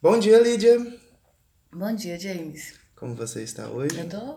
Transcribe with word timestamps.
Bom 0.00 0.16
dia, 0.16 0.38
Lídia. 0.38 0.78
Bom 1.72 1.92
dia, 1.92 2.16
James. 2.16 2.74
Como 2.94 3.16
você 3.16 3.42
está 3.42 3.66
hoje? 3.66 3.98
Eu 3.98 4.08
tô. 4.08 4.36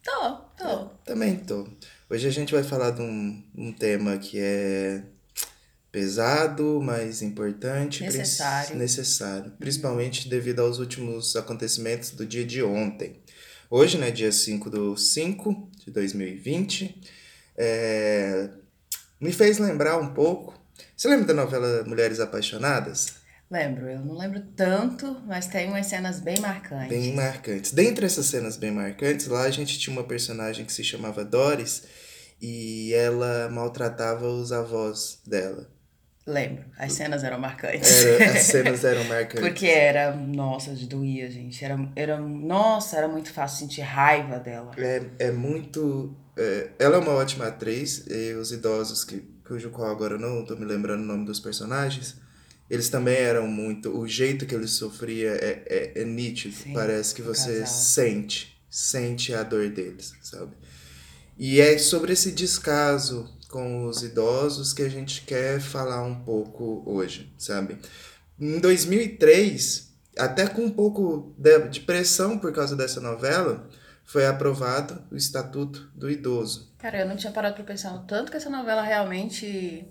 Tô, 0.00 0.34
tô. 0.56 0.64
Eu 0.64 0.90
também 1.04 1.34
tô. 1.38 1.66
Hoje 2.08 2.28
a 2.28 2.30
gente 2.30 2.54
vai 2.54 2.62
falar 2.62 2.92
de 2.92 3.02
um, 3.02 3.42
um 3.52 3.72
tema 3.72 4.16
que 4.16 4.38
é 4.38 5.02
pesado, 5.90 6.80
mas 6.80 7.20
importante. 7.20 8.04
Necessário. 8.04 8.76
Necessário. 8.76 9.52
Principalmente 9.58 10.28
devido 10.28 10.60
aos 10.60 10.78
últimos 10.78 11.34
acontecimentos 11.34 12.12
do 12.12 12.24
dia 12.24 12.44
de 12.44 12.62
ontem. 12.62 13.20
Hoje, 13.68 13.98
né, 13.98 14.12
dia 14.12 14.30
5 14.30 14.70
do 14.70 14.96
5 14.96 15.68
de 15.84 15.90
2020, 15.90 17.02
é, 17.56 18.50
me 19.20 19.32
fez 19.32 19.58
lembrar 19.58 19.98
um 19.98 20.14
pouco. 20.14 20.56
Você 20.96 21.08
lembra 21.08 21.26
da 21.26 21.34
novela 21.34 21.82
Mulheres 21.82 22.20
Apaixonadas? 22.20 23.20
Lembro, 23.52 23.86
eu 23.86 24.00
não 24.00 24.16
lembro 24.16 24.40
tanto, 24.56 25.20
mas 25.26 25.46
tem 25.46 25.68
umas 25.68 25.84
cenas 25.84 26.20
bem 26.20 26.40
marcantes. 26.40 26.88
Bem 26.88 27.14
marcantes. 27.14 27.70
Dentre 27.70 28.06
essas 28.06 28.24
cenas 28.24 28.56
bem 28.56 28.70
marcantes, 28.70 29.26
lá 29.26 29.42
a 29.42 29.50
gente 29.50 29.78
tinha 29.78 29.94
uma 29.94 30.04
personagem 30.04 30.64
que 30.64 30.72
se 30.72 30.82
chamava 30.82 31.22
Doris 31.22 31.82
e 32.40 32.94
ela 32.94 33.50
maltratava 33.50 34.26
os 34.26 34.52
avós 34.52 35.20
dela. 35.26 35.70
Lembro, 36.26 36.64
as 36.78 36.94
cenas 36.94 37.22
eram 37.24 37.38
marcantes. 37.38 37.90
Era- 38.06 38.32
as 38.32 38.38
cenas 38.44 38.84
eram 38.84 39.04
marcantes. 39.04 39.40
Porque 39.40 39.66
era, 39.66 40.16
nossa, 40.16 40.70
doía, 40.86 41.30
gente. 41.30 41.62
Era, 41.62 41.76
era, 41.94 42.16
nossa, 42.18 42.96
era 42.96 43.06
muito 43.08 43.30
fácil 43.34 43.66
sentir 43.66 43.82
raiva 43.82 44.38
dela. 44.38 44.70
É, 44.78 45.02
é 45.18 45.30
muito. 45.30 46.16
é, 46.38 46.70
ela 46.78 46.96
é 46.96 47.00
uma 47.00 47.12
ótima 47.12 47.48
atriz 47.48 48.06
e 48.08 48.32
os 48.32 48.50
idosos, 48.50 49.04
que, 49.04 49.20
cujo 49.46 49.68
qual 49.68 49.90
agora 49.90 50.14
eu 50.14 50.18
não 50.18 50.42
tô 50.42 50.56
me 50.56 50.64
lembrando 50.64 51.02
o 51.02 51.06
nome 51.06 51.26
dos 51.26 51.38
personagens, 51.38 52.21
eles 52.72 52.88
também 52.88 53.16
eram 53.16 53.46
muito. 53.46 53.94
O 53.94 54.08
jeito 54.08 54.46
que 54.46 54.54
eles 54.54 54.70
sofriam 54.70 55.34
é, 55.34 55.62
é, 55.66 55.92
é 56.00 56.04
nítido. 56.06 56.54
Sim, 56.54 56.72
Parece 56.72 57.14
que 57.14 57.20
você 57.20 57.60
casal. 57.60 57.66
sente, 57.66 58.58
sente 58.70 59.34
a 59.34 59.42
dor 59.42 59.68
deles, 59.68 60.14
sabe? 60.22 60.52
E 61.36 61.60
é 61.60 61.76
sobre 61.76 62.14
esse 62.14 62.32
descaso 62.32 63.28
com 63.50 63.84
os 63.84 64.02
idosos 64.02 64.72
que 64.72 64.80
a 64.80 64.88
gente 64.88 65.20
quer 65.20 65.60
falar 65.60 66.02
um 66.02 66.24
pouco 66.24 66.82
hoje, 66.86 67.30
sabe? 67.36 67.76
Em 68.40 68.58
2003, 68.58 69.92
até 70.18 70.46
com 70.46 70.62
um 70.64 70.70
pouco 70.70 71.34
de, 71.36 71.68
de 71.68 71.80
pressão 71.80 72.38
por 72.38 72.54
causa 72.54 72.74
dessa 72.74 73.02
novela, 73.02 73.68
foi 74.02 74.24
aprovado 74.24 75.02
o 75.10 75.16
Estatuto 75.16 75.90
do 75.94 76.10
Idoso. 76.10 76.72
Cara, 76.78 77.00
eu 77.00 77.06
não 77.06 77.16
tinha 77.16 77.32
parado 77.32 77.54
pra 77.54 77.64
pensar 77.64 77.94
o 77.94 78.06
tanto 78.06 78.30
que 78.30 78.38
essa 78.38 78.48
novela 78.48 78.80
realmente 78.80 79.86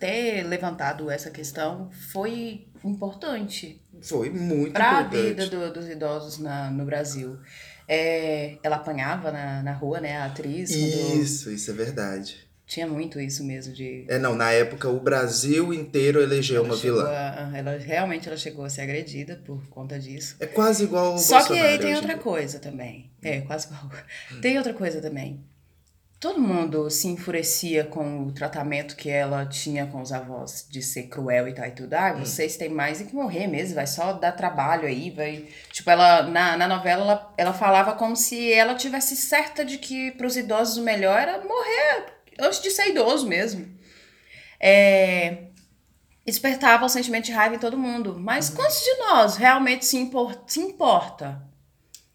ter 0.00 0.42
levantado 0.44 1.10
essa 1.10 1.30
questão 1.30 1.90
foi 2.12 2.66
importante 2.82 3.80
Foi 4.02 4.30
muito 4.30 4.72
para 4.72 4.98
a 4.98 5.00
importante. 5.02 5.22
vida 5.28 5.46
do- 5.48 5.72
dos 5.72 5.88
idosos 5.88 6.38
na, 6.38 6.70
no 6.70 6.84
Brasil. 6.84 7.38
É, 7.86 8.56
ela 8.62 8.76
apanhava 8.76 9.30
na, 9.32 9.62
na 9.62 9.72
rua, 9.72 10.00
né, 10.00 10.16
a 10.16 10.26
atriz, 10.26 10.70
quando 10.70 11.20
Isso, 11.22 11.50
isso 11.50 11.70
é 11.70 11.74
verdade. 11.74 12.48
tinha 12.66 12.86
muito 12.86 13.18
isso 13.20 13.42
mesmo 13.44 13.74
de 13.74 14.04
É, 14.08 14.16
não, 14.16 14.36
na 14.36 14.52
época 14.52 14.88
o 14.88 15.00
Brasil 15.00 15.74
inteiro 15.74 16.22
elegeu 16.22 16.58
ela 16.64 16.66
uma 16.66 16.76
vilã. 16.76 17.04
a- 17.08 17.50
ela 17.52 17.76
realmente 17.78 18.28
ela 18.28 18.36
chegou 18.36 18.64
a 18.64 18.70
ser 18.70 18.82
agredida 18.82 19.42
por 19.44 19.66
conta 19.68 19.98
disso. 19.98 20.36
É 20.38 20.46
quase 20.46 20.84
igual 20.84 21.14
o 21.14 21.18
Só 21.18 21.38
que 21.42 21.48
Bolsonaro 21.48 21.68
aí 21.68 21.78
tem 21.80 21.94
outra 21.96 22.14
dia. 22.14 22.22
coisa 22.22 22.58
também. 22.60 23.10
É, 23.20 23.40
quase 23.40 23.66
igual. 23.66 23.90
Tem 24.40 24.56
outra 24.56 24.72
coisa 24.72 25.00
também. 25.00 25.44
Todo 26.20 26.38
mundo 26.38 26.90
se 26.90 27.08
enfurecia 27.08 27.82
com 27.82 28.26
o 28.26 28.32
tratamento 28.32 28.94
que 28.94 29.08
ela 29.08 29.46
tinha 29.46 29.86
com 29.86 30.02
os 30.02 30.12
avós, 30.12 30.66
de 30.68 30.82
ser 30.82 31.04
cruel 31.04 31.48
e 31.48 31.54
tal 31.54 31.66
e 31.66 31.70
tudo. 31.70 31.94
Ah, 31.94 32.12
vocês 32.12 32.58
têm 32.58 32.68
mais 32.68 33.00
é 33.00 33.04
que 33.04 33.14
morrer 33.14 33.46
mesmo, 33.46 33.76
vai 33.76 33.86
só 33.86 34.12
dar 34.12 34.32
trabalho 34.32 34.86
aí, 34.86 35.10
vai. 35.10 35.48
Tipo, 35.72 35.88
ela, 35.88 36.24
na, 36.24 36.58
na 36.58 36.68
novela, 36.68 37.02
ela, 37.04 37.34
ela 37.38 37.52
falava 37.54 37.94
como 37.94 38.14
se 38.14 38.52
ela 38.52 38.74
tivesse 38.74 39.16
certa 39.16 39.64
de 39.64 39.78
que 39.78 40.10
pros 40.10 40.36
idosos 40.36 40.76
o 40.76 40.82
melhor 40.82 41.18
era 41.18 41.42
morrer 41.42 42.12
antes 42.38 42.60
de 42.60 42.70
ser 42.70 42.88
idoso 42.88 43.26
mesmo. 43.26 43.66
É, 44.60 45.44
despertava 46.26 46.84
o 46.84 46.88
sentimento 46.90 47.24
de 47.24 47.32
raiva 47.32 47.54
em 47.54 47.58
todo 47.58 47.78
mundo. 47.78 48.18
Mas 48.20 48.50
quantos 48.50 48.84
de 48.84 48.94
nós 48.98 49.36
realmente 49.36 49.86
se, 49.86 49.96
impor, 49.96 50.44
se 50.46 50.60
importa? 50.60 51.42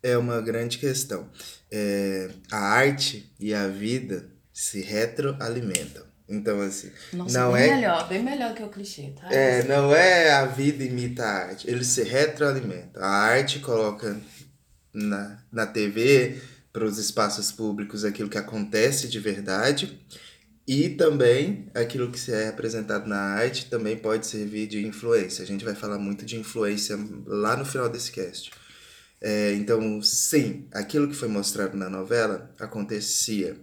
É 0.05 0.17
uma 0.17 0.39
grande 0.41 0.77
questão. 0.77 1.29
É, 1.71 2.29
a 2.51 2.59
arte 2.59 3.33
e 3.39 3.53
a 3.53 3.67
vida 3.67 4.29
se 4.53 4.81
retroalimentam. 4.81 6.03
Então, 6.27 6.59
assim, 6.61 6.91
Nossa, 7.13 7.39
não 7.39 7.53
bem 7.53 7.63
é 7.63 7.75
melhor, 7.75 8.07
bem 8.07 8.23
melhor 8.23 8.53
que 8.55 8.63
o 8.63 8.69
clichê, 8.69 9.13
tá? 9.19 9.31
É, 9.31 9.63
não 9.63 9.94
é 9.95 10.31
a 10.31 10.45
vida 10.45 10.83
imita 10.83 11.23
a 11.23 11.47
arte, 11.47 11.69
eles 11.69 11.88
se 11.88 12.03
retroalimentam. 12.03 13.01
A 13.03 13.07
arte 13.07 13.59
coloca 13.59 14.19
na, 14.91 15.38
na 15.51 15.67
TV, 15.67 16.41
para 16.73 16.83
os 16.83 16.97
espaços 16.97 17.51
públicos, 17.51 18.03
aquilo 18.03 18.29
que 18.29 18.38
acontece 18.38 19.07
de 19.07 19.19
verdade, 19.19 19.99
e 20.67 20.89
também 20.89 21.69
aquilo 21.75 22.11
que 22.11 22.19
se 22.19 22.33
é 22.33 22.49
apresentado 22.49 23.07
na 23.07 23.19
arte 23.19 23.69
também 23.69 23.95
pode 23.95 24.25
servir 24.25 24.67
de 24.67 24.85
influência. 24.85 25.44
A 25.44 25.47
gente 25.47 25.63
vai 25.63 25.75
falar 25.75 25.99
muito 25.99 26.25
de 26.25 26.38
influência 26.38 26.97
lá 27.25 27.55
no 27.55 27.65
final 27.65 27.88
desse 27.88 28.11
cast. 28.11 28.51
É, 29.28 29.53
então, 29.53 30.03
sim, 30.03 30.68
aquilo 30.72 31.08
que 31.08 31.16
foi 31.16 31.28
mostrado 31.28 31.75
na 31.75 31.90
novela 31.90 32.53
acontecia. 32.59 33.59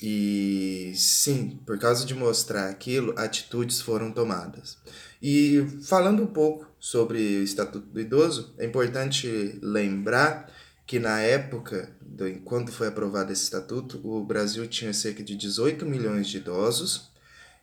E 0.00 0.92
sim, 0.94 1.58
por 1.66 1.76
causa 1.76 2.06
de 2.06 2.14
mostrar 2.14 2.68
aquilo, 2.68 3.12
atitudes 3.18 3.80
foram 3.80 4.12
tomadas. 4.12 4.78
E 5.20 5.66
falando 5.82 6.22
um 6.22 6.28
pouco 6.28 6.70
sobre 6.78 7.18
o 7.18 7.42
Estatuto 7.42 7.88
do 7.88 8.00
Idoso, 8.00 8.54
é 8.58 8.64
importante 8.64 9.58
lembrar 9.60 10.48
que 10.86 11.00
na 11.00 11.20
época, 11.20 11.90
do, 12.00 12.32
quando 12.44 12.70
foi 12.70 12.86
aprovado 12.86 13.32
esse 13.32 13.42
estatuto, 13.42 14.00
o 14.04 14.24
Brasil 14.24 14.68
tinha 14.68 14.92
cerca 14.92 15.24
de 15.24 15.34
18 15.34 15.84
milhões 15.84 16.28
de 16.28 16.36
idosos 16.36 17.10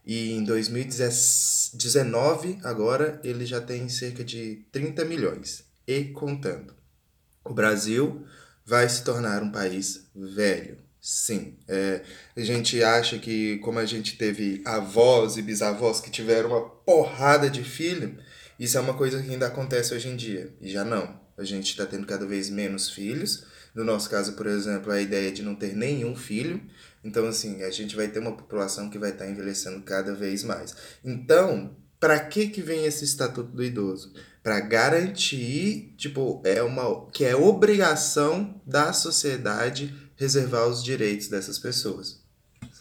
e 0.05 0.33
em 0.33 0.43
2019, 0.43 2.59
agora, 2.63 3.21
ele 3.23 3.45
já 3.45 3.61
tem 3.61 3.87
cerca 3.87 4.25
de 4.25 4.65
30 4.73 5.05
milhões 5.05 5.63
e 5.87 6.03
contando. 6.05 6.82
O 7.43 7.53
Brasil 7.53 8.25
vai 8.65 8.87
se 8.87 9.03
tornar 9.03 9.43
um 9.43 9.51
país 9.51 10.07
velho. 10.15 10.77
Sim, 11.01 11.57
é, 11.67 12.01
a 12.35 12.39
gente 12.39 12.81
acha 12.81 13.19
que 13.19 13.57
como 13.57 13.77
a 13.77 13.85
gente 13.85 14.17
teve 14.17 14.61
avós 14.63 15.35
e 15.35 15.41
bisavós 15.41 15.99
que 15.99 16.09
tiveram 16.09 16.49
uma 16.51 16.61
porrada 16.61 17.49
de 17.49 17.61
filho, 17.61 18.17
isso 18.57 18.77
é 18.77 18.81
uma 18.81 18.93
coisa 18.93 19.21
que 19.21 19.29
ainda 19.29 19.47
acontece 19.47 19.93
hoje 19.93 20.07
em 20.07 20.15
dia. 20.15 20.53
E 20.61 20.69
já 20.69 20.85
não. 20.85 21.19
A 21.37 21.43
gente 21.43 21.71
está 21.71 21.85
tendo 21.85 22.07
cada 22.07 22.25
vez 22.25 22.49
menos 22.49 22.89
filhos. 22.89 23.45
No 23.75 23.83
nosso 23.83 24.09
caso, 24.09 24.33
por 24.33 24.47
exemplo, 24.47 24.91
a 24.91 25.01
ideia 25.01 25.31
de 25.31 25.41
não 25.41 25.55
ter 25.55 25.75
nenhum 25.75 26.15
filho. 26.15 26.61
Então, 27.03 27.27
assim, 27.27 27.63
a 27.63 27.71
gente 27.71 27.95
vai 27.95 28.07
ter 28.07 28.19
uma 28.19 28.37
população 28.37 28.89
que 28.89 28.99
vai 28.99 29.09
estar 29.09 29.27
envelhecendo 29.27 29.81
cada 29.81 30.13
vez 30.13 30.43
mais. 30.43 30.73
Então, 31.03 31.75
para 31.99 32.19
que 32.19 32.47
que 32.47 32.61
vem 32.61 32.85
esse 32.85 33.03
estatuto 33.03 33.51
do 33.51 33.63
idoso? 33.63 34.13
Para 34.43 34.59
garantir, 34.59 35.93
tipo, 35.97 36.41
é 36.43 36.61
uma 36.61 37.09
que 37.11 37.23
é 37.23 37.33
obrigação 37.35 38.61
da 38.65 38.91
sociedade 38.91 39.95
reservar 40.17 40.67
os 40.67 40.83
direitos 40.83 41.27
dessas 41.29 41.57
pessoas. 41.57 42.21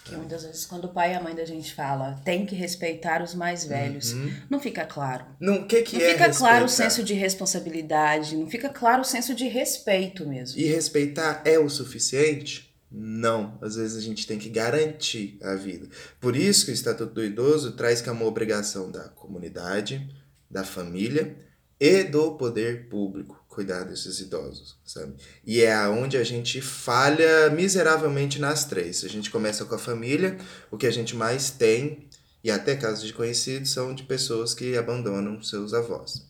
Que 0.04 0.16
muitas 0.16 0.42
vezes, 0.42 0.66
quando 0.66 0.86
o 0.86 0.88
pai 0.92 1.12
e 1.12 1.14
a 1.14 1.22
mãe 1.22 1.32
da 1.34 1.44
gente 1.44 1.72
fala 1.72 2.20
tem 2.24 2.44
que 2.44 2.56
respeitar 2.56 3.22
os 3.22 3.34
mais 3.34 3.64
velhos, 3.64 4.12
não 4.50 4.58
fica 4.58 4.84
claro. 4.84 5.24
Não, 5.38 5.64
que 5.64 5.82
que 5.82 5.96
Não 5.96 6.04
é 6.04 6.12
fica 6.12 6.30
claro 6.30 6.64
o 6.64 6.66
respeitar? 6.66 6.90
senso 6.90 7.04
de 7.06 7.14
responsabilidade, 7.14 8.36
não 8.36 8.48
fica 8.50 8.68
claro 8.68 9.02
o 9.02 9.04
senso 9.04 9.32
de 9.32 9.46
respeito 9.46 10.26
mesmo. 10.26 10.58
E 10.58 10.64
respeitar 10.64 11.42
é 11.44 11.56
o 11.58 11.68
suficiente? 11.68 12.74
Não. 12.90 13.56
Às 13.62 13.76
vezes 13.76 13.96
a 13.96 14.00
gente 14.00 14.26
tem 14.26 14.38
que 14.38 14.48
garantir 14.48 15.38
a 15.40 15.54
vida. 15.54 15.88
Por 16.20 16.34
isso 16.34 16.64
que 16.64 16.72
o 16.72 16.74
Estatuto 16.74 17.14
do 17.14 17.24
Idoso 17.24 17.72
traz 17.72 18.00
que 18.00 18.08
é 18.08 18.12
uma 18.12 18.26
obrigação 18.26 18.90
da 18.90 19.08
comunidade, 19.08 20.06
da 20.50 20.64
família 20.64 21.36
e 21.84 22.04
do 22.04 22.36
poder 22.36 22.88
público 22.88 23.44
cuidar 23.48 23.82
desses 23.82 24.20
idosos, 24.20 24.78
sabe? 24.84 25.16
E 25.44 25.62
é 25.62 25.74
aonde 25.74 26.16
a 26.16 26.22
gente 26.22 26.60
falha 26.60 27.50
miseravelmente 27.50 28.38
nas 28.38 28.64
três. 28.64 29.02
A 29.02 29.08
gente 29.08 29.32
começa 29.32 29.64
com 29.64 29.74
a 29.74 29.78
família, 29.78 30.38
o 30.70 30.76
que 30.76 30.86
a 30.86 30.92
gente 30.92 31.16
mais 31.16 31.50
tem, 31.50 32.08
e 32.44 32.52
até 32.52 32.76
casos 32.76 33.04
de 33.04 33.12
conhecidos, 33.12 33.72
são 33.72 33.96
de 33.96 34.04
pessoas 34.04 34.54
que 34.54 34.78
abandonam 34.78 35.42
seus 35.42 35.74
avós. 35.74 36.24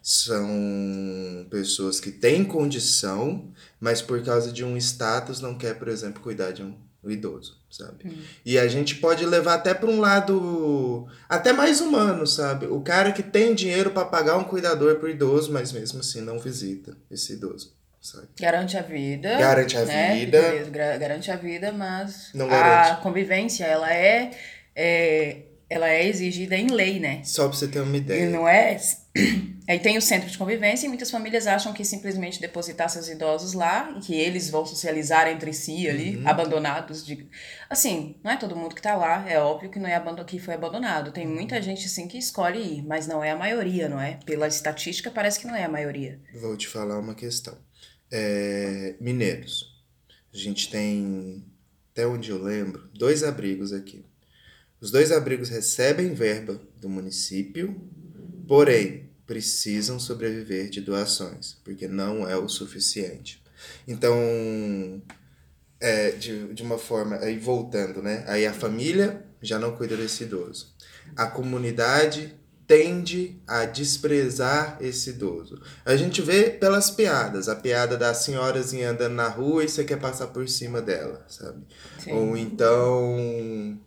São 0.00 1.44
pessoas 1.50 1.98
que 1.98 2.12
têm 2.12 2.44
condição, 2.44 3.52
mas 3.80 4.00
por 4.00 4.22
causa 4.22 4.52
de 4.52 4.64
um 4.64 4.76
status 4.76 5.40
não 5.40 5.58
quer, 5.58 5.76
por 5.76 5.88
exemplo, 5.88 6.22
cuidar 6.22 6.52
de 6.52 6.62
um, 6.62 6.78
um 7.04 7.10
idoso, 7.10 7.58
sabe? 7.70 8.16
E 8.44 8.58
a 8.58 8.66
gente 8.68 8.96
pode 8.96 9.24
levar 9.26 9.54
até 9.54 9.74
para 9.74 9.90
um 9.90 10.00
lado 10.00 11.06
até 11.28 11.52
mais 11.52 11.80
humano, 11.80 12.26
sabe? 12.26 12.66
O 12.66 12.80
cara 12.80 13.12
que 13.12 13.22
tem 13.22 13.54
dinheiro 13.54 13.90
para 13.90 14.04
pagar 14.06 14.36
um 14.36 14.44
cuidador 14.44 14.96
pro 14.96 15.10
idoso, 15.10 15.52
mas 15.52 15.72
mesmo 15.72 16.00
assim 16.00 16.20
não 16.20 16.38
visita 16.38 16.96
esse 17.10 17.34
idoso, 17.34 17.72
sabe? 18.00 18.28
Garante 18.40 18.76
a 18.76 18.82
vida. 18.82 19.36
Garante 19.38 19.76
a 19.76 19.84
né? 19.84 20.14
vida. 20.16 20.40
Beleza, 20.40 20.70
garante 20.70 21.30
a 21.30 21.36
vida, 21.36 21.72
mas 21.72 22.30
Não 22.34 22.46
a 22.46 22.48
garante. 22.50 23.02
convivência, 23.02 23.64
ela 23.64 23.92
é, 23.92 24.30
é- 24.74 25.36
ela 25.68 25.88
é 25.88 26.06
exigida 26.06 26.56
em 26.56 26.68
lei, 26.68 27.00
né? 27.00 27.20
Só 27.24 27.48
pra 27.48 27.56
você 27.56 27.66
ter 27.68 27.80
uma 27.80 27.96
E 27.96 28.00
ideia. 28.00 28.30
não 28.30 28.46
é 28.46 28.78
Aí 29.66 29.78
tem 29.78 29.96
o 29.96 30.02
centro 30.02 30.28
de 30.30 30.36
convivência 30.36 30.84
e 30.84 30.88
muitas 30.88 31.10
famílias 31.10 31.46
acham 31.46 31.72
que 31.72 31.84
simplesmente 31.86 32.38
depositar 32.38 32.90
seus 32.90 33.08
idosos 33.08 33.54
lá 33.54 33.94
e 33.96 34.00
que 34.00 34.14
eles 34.14 34.50
vão 34.50 34.66
socializar 34.66 35.26
entre 35.26 35.54
si 35.54 35.88
ali, 35.88 36.16
Uhum. 36.18 36.28
abandonados 36.28 37.04
de. 37.04 37.26
Assim, 37.70 38.16
não 38.22 38.30
é 38.30 38.36
todo 38.36 38.54
mundo 38.54 38.74
que 38.74 38.82
tá 38.82 38.94
lá, 38.94 39.24
é 39.26 39.38
óbvio 39.40 39.70
que 39.70 39.78
não 39.78 39.88
é 39.88 39.94
abandon... 39.94 40.22
que 40.24 40.38
foi 40.38 40.52
abandonado. 40.54 41.12
Tem 41.12 41.26
Uhum. 41.26 41.34
muita 41.34 41.62
gente 41.62 41.88
sim 41.88 42.06
que 42.06 42.18
escolhe 42.18 42.58
ir, 42.60 42.82
mas 42.86 43.06
não 43.06 43.24
é 43.24 43.30
a 43.30 43.36
maioria, 43.36 43.88
não 43.88 43.98
é? 43.98 44.18
Pela 44.26 44.46
estatística 44.46 45.10
parece 45.10 45.40
que 45.40 45.46
não 45.46 45.56
é 45.56 45.64
a 45.64 45.68
maioria. 45.68 46.20
Vou 46.34 46.56
te 46.58 46.68
falar 46.68 46.98
uma 46.98 47.14
questão. 47.14 47.56
É, 48.12 48.94
mineiros. 49.00 49.72
A 50.32 50.36
gente 50.36 50.68
tem, 50.68 51.42
até 51.92 52.06
onde 52.06 52.30
eu 52.30 52.42
lembro, 52.42 52.90
dois 52.92 53.22
abrigos 53.22 53.72
aqui. 53.72 54.04
Os 54.80 54.90
dois 54.90 55.10
abrigos 55.10 55.48
recebem 55.48 56.12
verba 56.12 56.60
do 56.78 56.88
município, 56.88 57.80
porém 58.46 59.08
precisam 59.26 59.98
sobreviver 59.98 60.68
de 60.68 60.80
doações, 60.80 61.56
porque 61.64 61.88
não 61.88 62.28
é 62.28 62.36
o 62.36 62.48
suficiente. 62.48 63.42
Então, 63.86 65.02
é, 65.80 66.10
de, 66.10 66.52
de 66.54 66.62
uma 66.62 66.78
forma, 66.78 67.16
aí 67.16 67.38
voltando, 67.38 68.02
né? 68.02 68.24
Aí 68.26 68.46
a 68.46 68.52
família 68.52 69.24
já 69.40 69.58
não 69.58 69.76
cuida 69.76 69.96
desse 69.96 70.24
idoso. 70.24 70.74
A 71.16 71.26
comunidade 71.26 72.34
tende 72.66 73.38
a 73.46 73.66
desprezar 73.66 74.78
esse 74.80 75.10
idoso. 75.10 75.60
A 75.84 75.96
gente 75.96 76.22
vê 76.22 76.50
pelas 76.50 76.90
piadas, 76.90 77.48
a 77.48 77.56
piada 77.56 77.96
da 77.96 78.14
senhorazinha 78.14 78.90
andando 78.90 79.14
na 79.14 79.28
rua 79.28 79.64
e 79.64 79.68
você 79.68 79.84
quer 79.84 79.98
passar 79.98 80.28
por 80.28 80.48
cima 80.48 80.80
dela, 80.80 81.24
sabe? 81.28 81.62
Sim. 81.98 82.12
Ou 82.12 82.36
então. 82.36 83.78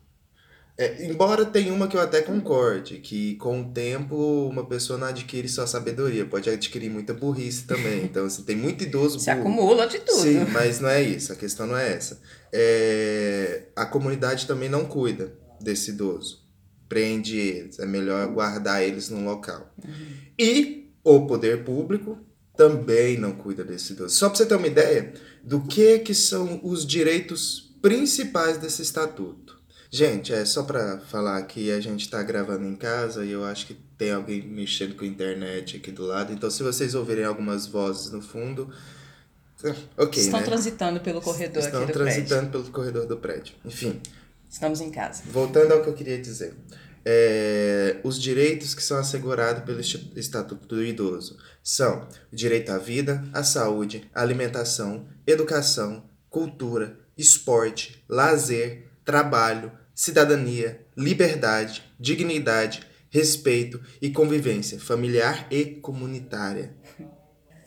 É, 0.78 1.06
embora 1.08 1.44
tenha 1.44 1.74
uma 1.74 1.88
que 1.88 1.98
eu 1.98 2.02
até 2.02 2.22
concorde, 2.22 3.00
que 3.00 3.36
com 3.38 3.62
o 3.62 3.72
tempo 3.72 4.16
uma 4.48 4.64
pessoa 4.64 5.00
não 5.00 5.08
adquire 5.08 5.50
só 5.50 5.66
sabedoria, 5.66 6.24
pode 6.26 6.50
adquirir 6.50 6.90
muita 6.90 7.14
burrice 7.16 7.64
também. 7.64 8.04
Então, 8.04 8.26
assim, 8.26 8.44
tem 8.44 8.56
muito 8.56 8.84
idoso 8.84 9.18
Se 9.20 9.32
burro. 9.34 9.42
acumula 9.42 9.88
de 9.88 10.00
tudo. 10.00 10.22
Sim, 10.22 10.46
mas 10.52 10.80
não 10.80 10.90
é 10.90 11.02
isso, 11.02 11.34
a 11.34 11.36
questão 11.36 11.66
não 11.66 11.78
é 11.78 11.94
essa. 11.94 12.22
É, 12.54 13.64
a 13.76 13.86
comunidade 13.88 14.46
também 14.46 14.70
não 14.70 14.86
cuida 14.86 15.34
desse 15.60 15.92
idoso. 15.92 16.46
Prende 16.88 17.38
eles, 17.38 17.80
é 17.80 17.86
melhor 17.86 18.28
guardar 18.28 18.84
eles 18.84 19.10
num 19.10 19.26
local. 19.26 19.74
E 20.38 20.92
o 21.04 21.26
poder 21.26 21.64
público 21.64 22.18
também 22.56 23.18
não 23.18 23.32
cuida 23.34 23.64
desse 23.64 23.94
idoso. 23.94 24.16
Só 24.16 24.30
para 24.30 24.38
você 24.38 24.46
ter 24.46 24.56
uma 24.56 24.68
ideia 24.68 25.14
do 25.44 25.62
que, 25.62 26.00
que 26.00 26.14
são 26.14 26.60
os 26.64 26.86
direitos 26.86 27.76
principais 27.82 28.58
desse 28.58 28.82
estatuto. 28.82 29.47
Gente, 29.90 30.34
é 30.34 30.44
só 30.44 30.64
para 30.64 31.00
falar 31.00 31.42
que 31.44 31.72
a 31.72 31.80
gente 31.80 32.02
está 32.02 32.22
gravando 32.22 32.66
em 32.66 32.76
casa 32.76 33.24
e 33.26 33.32
eu 33.32 33.46
acho 33.46 33.68
que 33.68 33.74
tem 33.98 34.12
alguém 34.12 34.42
mexendo 34.42 34.96
com 34.96 35.06
a 35.06 35.08
internet 35.08 35.78
aqui 35.78 35.92
do 35.92 36.04
lado. 36.06 36.34
Então, 36.34 36.50
se 36.52 36.62
vocês 36.62 36.94
ouvirem 36.94 37.24
algumas 37.24 37.66
vozes 37.68 38.12
no 38.12 38.22
fundo, 38.22 38.70
ok, 39.98 40.22
Estão 40.22 40.40
né? 40.40 40.46
transitando 40.46 41.00
pelo 41.00 41.22
corredor 41.22 41.64
Estão 41.64 41.84
aqui 41.84 41.92
do 41.92 41.98
prédio. 41.98 42.14
transitando 42.14 42.52
pelo 42.52 42.64
corredor 42.66 43.06
do 43.06 43.18
prédio. 43.18 43.56
Enfim, 43.66 44.02
Estamos 44.50 44.82
em 44.82 44.92
casa. 44.92 45.24
voltando 45.32 45.72
ao 45.74 45.82
que 45.82 45.90
eu 45.90 45.94
queria 45.94 46.18
dizer. 46.22 46.54
É, 47.10 48.02
os 48.04 48.22
direitos 48.22 48.76
que 48.76 48.84
são 48.84 48.98
assegurados 48.98 49.64
pelo 49.64 49.80
Estatuto 49.80 50.68
do 50.68 50.84
Idoso 50.84 51.38
são 51.64 52.06
o 52.32 52.36
direito 52.36 52.70
à 52.72 52.78
vida, 52.78 53.24
à 53.32 53.44
saúde, 53.44 54.10
à 54.14 54.22
alimentação, 54.22 55.08
educação, 55.26 56.04
cultura, 56.30 57.00
esporte, 57.18 58.04
lazer, 58.10 58.87
trabalho, 59.08 59.72
cidadania, 59.96 60.86
liberdade, 60.98 61.82
dignidade, 61.98 62.82
respeito 63.10 63.82
e 64.02 64.10
convivência 64.10 64.78
familiar 64.78 65.48
e 65.50 65.64
comunitária. 65.64 66.76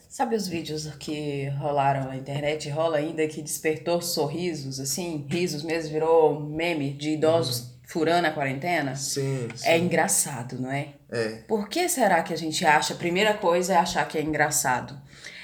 Sabe 0.07 0.35
os 0.35 0.47
vídeos 0.47 0.85
que 0.99 1.49
rolaram 1.57 2.05
na 2.05 2.15
internet, 2.15 2.69
rola 2.69 2.97
ainda, 2.97 3.25
que 3.27 3.41
despertou 3.41 3.99
sorrisos, 4.03 4.79
assim, 4.79 5.25
risos 5.27 5.63
mesmo, 5.63 5.91
virou 5.91 6.39
meme 6.39 6.93
de 6.93 7.13
idosos 7.13 7.71
furando 7.87 8.27
a 8.27 8.31
quarentena? 8.31 8.95
Sim, 8.95 9.47
sim. 9.55 9.67
É 9.67 9.79
engraçado, 9.79 10.61
não 10.61 10.71
é? 10.71 10.89
É. 11.09 11.29
Por 11.47 11.67
que 11.67 11.89
será 11.89 12.21
que 12.21 12.33
a 12.33 12.37
gente 12.37 12.63
acha? 12.63 12.93
A 12.93 12.97
primeira 12.97 13.33
coisa 13.33 13.73
é 13.73 13.77
achar 13.77 14.07
que 14.07 14.15
é 14.15 14.21
engraçado. 14.21 14.95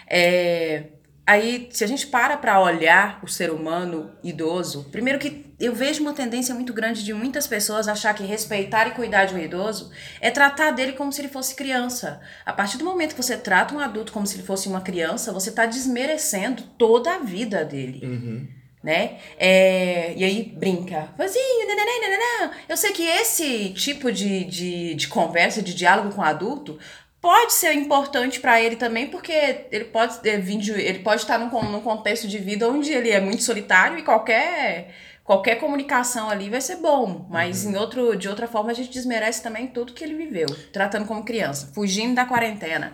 É, 0.07 0.83
aí, 1.27 1.67
se 1.71 1.83
a 1.83 1.87
gente 1.87 2.07
para 2.07 2.37
pra 2.37 2.59
olhar 2.59 3.19
o 3.21 3.27
ser 3.27 3.51
humano 3.51 4.11
idoso, 4.23 4.85
primeiro 4.91 5.19
que 5.19 5.45
eu 5.59 5.73
vejo 5.75 6.01
uma 6.01 6.13
tendência 6.13 6.55
muito 6.55 6.71
grande 6.71 7.03
de 7.03 7.13
muitas 7.13 7.45
pessoas 7.45 7.87
achar 7.87 8.13
que 8.13 8.23
respeitar 8.23 8.87
e 8.87 8.91
cuidar 8.91 9.25
de 9.25 9.35
um 9.35 9.39
idoso 9.39 9.91
é 10.21 10.31
tratar 10.31 10.71
dele 10.71 10.93
como 10.93 11.11
se 11.11 11.19
ele 11.21 11.27
fosse 11.27 11.55
criança. 11.55 12.21
A 12.45 12.53
partir 12.53 12.77
do 12.77 12.85
momento 12.85 13.15
que 13.15 13.21
você 13.21 13.35
trata 13.35 13.75
um 13.75 13.79
adulto 13.79 14.11
como 14.13 14.25
se 14.25 14.35
ele 14.35 14.43
fosse 14.43 14.67
uma 14.69 14.81
criança, 14.81 15.33
você 15.33 15.49
está 15.49 15.65
desmerecendo 15.65 16.63
toda 16.77 17.15
a 17.15 17.19
vida 17.19 17.65
dele 17.65 17.99
Uhum. 18.05 18.47
né? 18.83 19.17
É, 19.37 20.13
e 20.15 20.23
aí 20.23 20.53
brinca, 20.55 21.09
vozinho, 21.17 21.67
nananã. 21.67 22.51
Eu 22.69 22.77
sei 22.77 22.91
que 22.91 23.03
esse 23.03 23.69
tipo 23.71 24.11
de, 24.11 24.43
de, 24.45 24.95
de 24.95 25.07
conversa, 25.07 25.61
de 25.61 25.73
diálogo 25.73 26.13
com 26.13 26.21
adulto, 26.21 26.77
pode 27.21 27.53
ser 27.53 27.73
importante 27.73 28.39
para 28.39 28.61
ele 28.61 28.75
também, 28.75 29.07
porque 29.07 29.65
ele 29.71 29.85
pode 29.85 30.27
é, 30.27 30.37
vir 30.37 30.57
de, 30.57 30.71
ele 30.71 30.99
pode 30.99 31.21
estar 31.21 31.37
num, 31.37 31.49
num 31.71 31.81
contexto 31.81 32.27
de 32.27 32.37
vida 32.37 32.69
onde 32.69 32.91
ele 32.91 33.09
é 33.09 33.19
muito 33.19 33.43
solitário 33.43 33.97
e 33.97 34.03
qualquer 34.03 34.93
qualquer 35.23 35.55
comunicação 35.55 36.29
ali 36.29 36.49
vai 36.49 36.61
ser 36.61 36.77
bom, 36.77 37.27
mas 37.29 37.65
em 37.65 37.75
outro 37.75 38.15
de 38.15 38.29
outra 38.29 38.47
forma 38.47 38.71
a 38.71 38.73
gente 38.73 38.89
desmerece 38.89 39.43
também 39.43 39.67
tudo 39.67 39.93
que 39.93 40.03
ele 40.03 40.15
viveu, 40.15 40.47
tratando 40.71 41.05
como 41.05 41.25
criança, 41.25 41.69
fugindo 41.73 42.15
da 42.15 42.25
quarentena. 42.25 42.93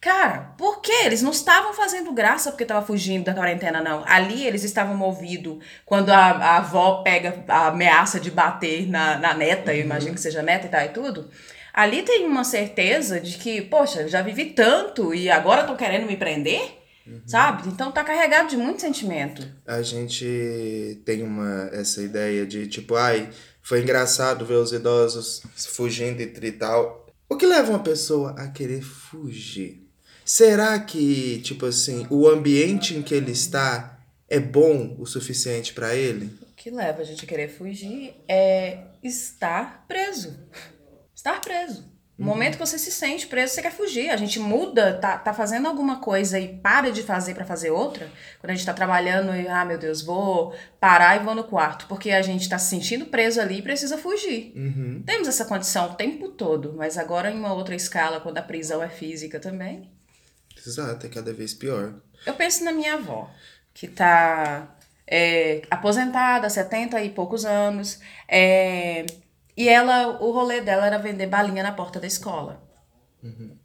Cara, 0.00 0.54
por 0.56 0.80
quê? 0.80 0.92
Eles 1.04 1.22
não 1.22 1.32
estavam 1.32 1.72
fazendo 1.74 2.12
graça 2.12 2.52
porque 2.52 2.64
tava 2.64 2.86
fugindo 2.86 3.24
da 3.24 3.34
quarentena, 3.34 3.82
não. 3.82 4.04
Ali 4.06 4.46
eles 4.46 4.62
estavam 4.62 4.96
movidos 4.96 5.58
quando 5.84 6.10
a, 6.10 6.18
a 6.18 6.56
avó 6.58 7.02
pega 7.02 7.44
a 7.48 7.66
ameaça 7.68 8.20
de 8.20 8.30
bater 8.30 8.88
na, 8.88 9.18
na 9.18 9.34
neta, 9.34 9.74
eu 9.74 9.80
imagino 9.84 10.14
que 10.14 10.20
seja 10.20 10.40
neta 10.40 10.66
e 10.66 10.70
tal 10.70 10.82
e 10.82 10.88
tudo. 10.90 11.30
Ali 11.78 12.02
tem 12.02 12.26
uma 12.26 12.42
certeza 12.42 13.20
de 13.20 13.38
que, 13.38 13.62
poxa, 13.62 14.08
já 14.08 14.20
vivi 14.20 14.46
tanto 14.46 15.14
e 15.14 15.30
agora 15.30 15.60
estão 15.60 15.76
querendo 15.76 16.08
me 16.08 16.16
prender, 16.16 16.60
sabe? 17.24 17.68
Então 17.68 17.92
tá 17.92 18.02
carregado 18.02 18.48
de 18.48 18.56
muito 18.56 18.80
sentimento. 18.80 19.46
A 19.64 19.80
gente 19.80 21.00
tem 21.04 21.22
uma 21.22 21.70
essa 21.72 22.02
ideia 22.02 22.44
de 22.44 22.66
tipo, 22.66 22.96
ai, 22.96 23.30
foi 23.62 23.80
engraçado 23.80 24.44
ver 24.44 24.56
os 24.56 24.72
idosos 24.72 25.40
fugindo 25.54 26.20
e 26.20 26.50
tal. 26.50 27.06
O 27.28 27.36
que 27.36 27.46
leva 27.46 27.70
uma 27.70 27.78
pessoa 27.78 28.32
a 28.32 28.48
querer 28.48 28.82
fugir? 28.82 29.88
Será 30.24 30.76
que, 30.80 31.38
tipo 31.42 31.64
assim, 31.64 32.08
o 32.10 32.26
ambiente 32.26 32.96
em 32.96 33.02
que 33.02 33.14
ele 33.14 33.30
está 33.30 34.00
é 34.28 34.40
bom 34.40 34.96
o 34.98 35.06
suficiente 35.06 35.72
para 35.72 35.94
ele? 35.94 36.36
O 36.42 36.56
que 36.56 36.72
leva 36.72 37.02
a 37.02 37.04
gente 37.04 37.24
a 37.24 37.28
querer 37.28 37.48
fugir 37.48 38.16
é 38.26 38.78
estar 39.00 39.84
preso. 39.86 40.36
Estar 41.18 41.40
preso. 41.40 41.84
No 42.16 42.26
momento 42.26 42.56
que 42.56 42.64
você 42.64 42.78
se 42.78 42.92
sente 42.92 43.26
preso, 43.26 43.52
você 43.52 43.60
quer 43.60 43.72
fugir. 43.72 44.08
A 44.08 44.16
gente 44.16 44.38
muda, 44.38 44.94
tá, 44.98 45.18
tá 45.18 45.34
fazendo 45.34 45.66
alguma 45.66 45.98
coisa 45.98 46.38
e 46.38 46.56
para 46.58 46.92
de 46.92 47.02
fazer 47.02 47.34
pra 47.34 47.44
fazer 47.44 47.70
outra. 47.70 48.08
Quando 48.38 48.52
a 48.52 48.54
gente 48.54 48.64
tá 48.64 48.72
trabalhando 48.72 49.34
e, 49.34 49.48
ah, 49.48 49.64
meu 49.64 49.76
Deus, 49.78 50.00
vou 50.00 50.54
parar 50.78 51.20
e 51.20 51.24
vou 51.24 51.34
no 51.34 51.42
quarto. 51.42 51.86
Porque 51.88 52.12
a 52.12 52.22
gente 52.22 52.48
tá 52.48 52.56
se 52.56 52.70
sentindo 52.70 53.06
preso 53.06 53.40
ali 53.40 53.58
e 53.58 53.62
precisa 53.62 53.98
fugir. 53.98 54.52
Uhum. 54.54 55.02
Temos 55.04 55.26
essa 55.26 55.44
condição 55.44 55.90
o 55.90 55.94
tempo 55.94 56.28
todo, 56.28 56.72
mas 56.76 56.96
agora 56.96 57.32
em 57.32 57.36
uma 57.36 57.52
outra 57.52 57.74
escala, 57.74 58.20
quando 58.20 58.38
a 58.38 58.42
prisão 58.42 58.80
é 58.80 58.88
física 58.88 59.40
também. 59.40 59.90
Exato, 60.56 61.04
é 61.04 61.08
cada 61.08 61.32
vez 61.32 61.52
pior. 61.52 61.94
Eu 62.24 62.34
penso 62.34 62.62
na 62.62 62.70
minha 62.70 62.94
avó, 62.94 63.28
que 63.74 63.88
tá 63.88 64.72
é, 65.04 65.62
aposentada 65.68 66.46
há 66.46 66.50
70 66.50 67.02
e 67.02 67.10
poucos 67.10 67.44
anos. 67.44 67.98
é, 68.28 69.04
e 69.58 69.68
ela, 69.68 70.22
o 70.22 70.30
rolê 70.30 70.60
dela 70.60 70.86
era 70.86 70.98
vender 70.98 71.26
balinha 71.26 71.64
na 71.64 71.72
porta 71.72 71.98
da 71.98 72.06
escola. 72.06 72.62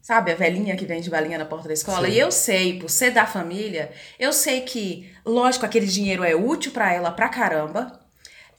Sabe, 0.01 0.31
a 0.31 0.35
velhinha 0.35 0.75
que 0.75 0.87
vende 0.87 1.07
balinha 1.07 1.37
na 1.37 1.45
porta 1.45 1.67
da 1.67 1.73
escola? 1.75 2.07
Sim. 2.07 2.13
E 2.13 2.19
eu 2.19 2.31
sei, 2.31 2.79
por 2.79 2.89
ser 2.89 3.11
da 3.11 3.27
família, 3.27 3.91
eu 4.17 4.33
sei 4.33 4.61
que, 4.61 5.13
lógico, 5.23 5.63
aquele 5.63 5.85
dinheiro 5.85 6.23
é 6.23 6.33
útil 6.33 6.71
pra 6.71 6.91
ela 6.91 7.11
pra 7.11 7.29
caramba. 7.29 7.99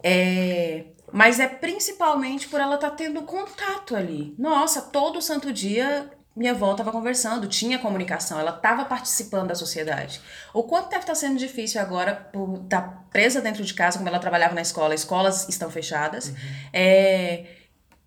É, 0.01 0.85
mas 1.13 1.41
é 1.41 1.49
principalmente 1.49 2.47
por 2.47 2.61
ela 2.61 2.77
estar 2.77 2.93
tendo 2.93 3.23
contato 3.23 3.97
ali. 3.97 4.33
Nossa, 4.39 4.81
todo 4.81 5.21
santo 5.21 5.53
dia 5.53 6.11
minha 6.37 6.53
avó 6.53 6.73
estava 6.73 6.91
conversando, 6.91 7.47
tinha 7.47 7.79
comunicação, 7.79 8.41
ela 8.41 8.51
estava 8.51 8.85
participando 8.85 9.49
da 9.49 9.55
sociedade. 9.55 10.21
O 10.53 10.65
quanto 10.65 10.89
deve 10.89 11.03
estar 11.03 11.15
sendo 11.15 11.39
difícil 11.39 11.81
agora 11.81 12.15
por 12.33 12.63
estar 12.65 13.07
presa 13.11 13.41
dentro 13.41 13.65
de 13.65 13.73
casa, 13.73 13.99
como 13.99 14.09
ela 14.09 14.19
trabalhava 14.19 14.55
na 14.55 14.61
escola, 14.63 14.95
escolas 14.95 15.49
estão 15.49 15.71
fechadas. 15.71 16.33
É, 16.73 17.47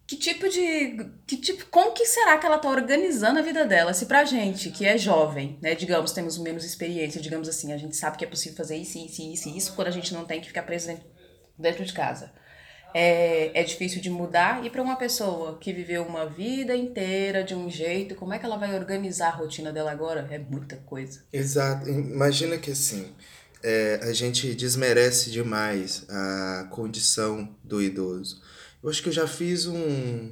que 0.07 0.15
tipo 0.15 0.47
de. 0.47 1.09
Que 1.25 1.35
tipo, 1.35 1.65
como 1.67 1.91
que 1.91 2.05
será 2.05 2.37
que 2.37 2.45
ela 2.45 2.57
tá 2.57 2.69
organizando 2.69 3.39
a 3.39 3.41
vida 3.41 3.65
dela? 3.65 3.93
Se 3.93 4.05
pra 4.05 4.23
gente, 4.23 4.71
que 4.71 4.85
é 4.85 4.97
jovem, 4.97 5.59
né, 5.61 5.75
digamos, 5.75 6.13
temos 6.13 6.37
menos 6.37 6.63
experiência, 6.63 7.21
digamos 7.21 7.49
assim, 7.49 7.73
a 7.73 7.77
gente 7.77 7.95
sabe 7.95 8.17
que 8.17 8.23
é 8.23 8.27
possível 8.27 8.57
fazer 8.57 8.77
isso, 8.77 8.97
isso, 8.97 9.21
isso, 9.21 9.49
isso, 9.49 9.73
quando 9.73 9.89
a 9.89 9.91
gente 9.91 10.13
não 10.13 10.23
tem 10.23 10.39
que 10.39 10.47
ficar 10.47 10.63
preso 10.63 10.97
dentro 11.57 11.83
de 11.83 11.91
casa. 11.91 12.31
É, 12.93 13.51
é 13.59 13.63
difícil 13.63 14.01
de 14.01 14.09
mudar. 14.09 14.65
E 14.65 14.69
para 14.69 14.81
uma 14.81 14.95
pessoa 14.95 15.57
que 15.59 15.73
viveu 15.73 16.03
uma 16.03 16.25
vida 16.25 16.75
inteira 16.75 17.43
de 17.43 17.55
um 17.55 17.69
jeito, 17.69 18.15
como 18.15 18.33
é 18.33 18.39
que 18.39 18.45
ela 18.45 18.57
vai 18.57 18.75
organizar 18.75 19.29
a 19.29 19.35
rotina 19.35 19.71
dela 19.71 19.91
agora? 19.91 20.27
É 20.31 20.37
muita 20.37 20.77
coisa. 20.77 21.23
Exato. 21.31 21.89
Imagina 21.89 22.57
que 22.57 22.71
assim, 22.71 23.13
é, 23.63 23.99
a 24.03 24.13
gente 24.13 24.53
desmerece 24.53 25.29
demais 25.29 26.05
a 26.09 26.67
condição 26.71 27.55
do 27.63 27.81
idoso. 27.81 28.41
Eu 28.83 28.89
acho 28.89 29.01
que 29.01 29.09
eu 29.09 29.13
já 29.13 29.27
fiz 29.27 29.65
um. 29.65 30.31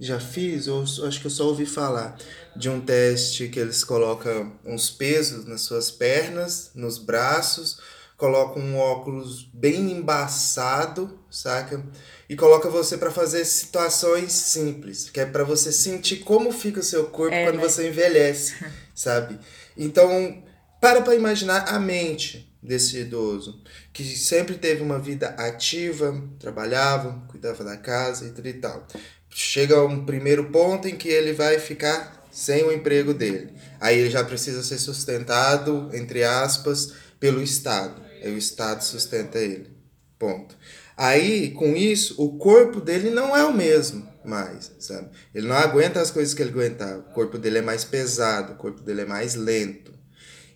Já 0.00 0.18
fiz, 0.18 0.66
ou 0.66 0.82
acho 0.82 1.20
que 1.20 1.26
eu 1.26 1.30
só 1.30 1.46
ouvi 1.46 1.64
falar 1.64 2.18
de 2.56 2.68
um 2.68 2.80
teste 2.80 3.48
que 3.48 3.60
eles 3.60 3.84
colocam 3.84 4.58
uns 4.64 4.90
pesos 4.90 5.44
nas 5.44 5.60
suas 5.60 5.92
pernas, 5.92 6.72
nos 6.74 6.98
braços, 6.98 7.78
colocam 8.22 8.62
um 8.62 8.78
óculos 8.78 9.50
bem 9.52 9.90
embaçado, 9.90 11.18
saca? 11.28 11.84
E 12.28 12.36
coloca 12.36 12.70
você 12.70 12.96
para 12.96 13.10
fazer 13.10 13.44
situações 13.44 14.30
simples, 14.30 15.10
que 15.10 15.18
é 15.18 15.26
para 15.26 15.42
você 15.42 15.72
sentir 15.72 16.18
como 16.18 16.52
fica 16.52 16.78
o 16.78 16.84
seu 16.84 17.06
corpo 17.06 17.34
é, 17.34 17.42
quando 17.42 17.56
né? 17.56 17.62
você 17.64 17.88
envelhece, 17.88 18.54
sabe? 18.94 19.40
Então, 19.76 20.40
para 20.80 21.02
para 21.02 21.16
imaginar 21.16 21.64
a 21.68 21.80
mente 21.80 22.48
desse 22.62 22.96
idoso, 22.98 23.60
que 23.92 24.04
sempre 24.04 24.54
teve 24.54 24.84
uma 24.84 25.00
vida 25.00 25.30
ativa, 25.30 26.16
trabalhava, 26.38 27.24
cuidava 27.26 27.64
da 27.64 27.76
casa 27.76 28.24
e 28.24 28.48
e 28.48 28.52
tal. 28.52 28.86
Chega 29.30 29.82
um 29.82 30.06
primeiro 30.06 30.44
ponto 30.44 30.86
em 30.86 30.94
que 30.94 31.08
ele 31.08 31.32
vai 31.32 31.58
ficar 31.58 32.24
sem 32.30 32.62
o 32.62 32.70
emprego 32.70 33.12
dele. 33.12 33.52
Aí 33.80 33.98
ele 33.98 34.10
já 34.10 34.22
precisa 34.22 34.62
ser 34.62 34.78
sustentado, 34.78 35.90
entre 35.92 36.22
aspas, 36.22 36.92
pelo 37.18 37.42
Estado. 37.42 38.11
Aí 38.22 38.32
o 38.32 38.38
Estado 38.38 38.82
sustenta 38.82 39.38
ele. 39.38 39.70
Ponto. 40.18 40.56
Aí, 40.96 41.50
com 41.50 41.74
isso, 41.74 42.22
o 42.22 42.38
corpo 42.38 42.80
dele 42.80 43.10
não 43.10 43.36
é 43.36 43.44
o 43.44 43.52
mesmo 43.52 44.06
mais, 44.24 44.70
sabe? 44.78 45.10
Ele 45.34 45.48
não 45.48 45.56
aguenta 45.56 46.00
as 46.00 46.10
coisas 46.10 46.32
que 46.32 46.42
ele 46.42 46.50
aguentava. 46.50 46.98
O 46.98 47.12
corpo 47.14 47.38
dele 47.38 47.58
é 47.58 47.62
mais 47.62 47.84
pesado, 47.84 48.52
o 48.52 48.56
corpo 48.56 48.80
dele 48.82 49.00
é 49.00 49.06
mais 49.06 49.34
lento. 49.34 49.92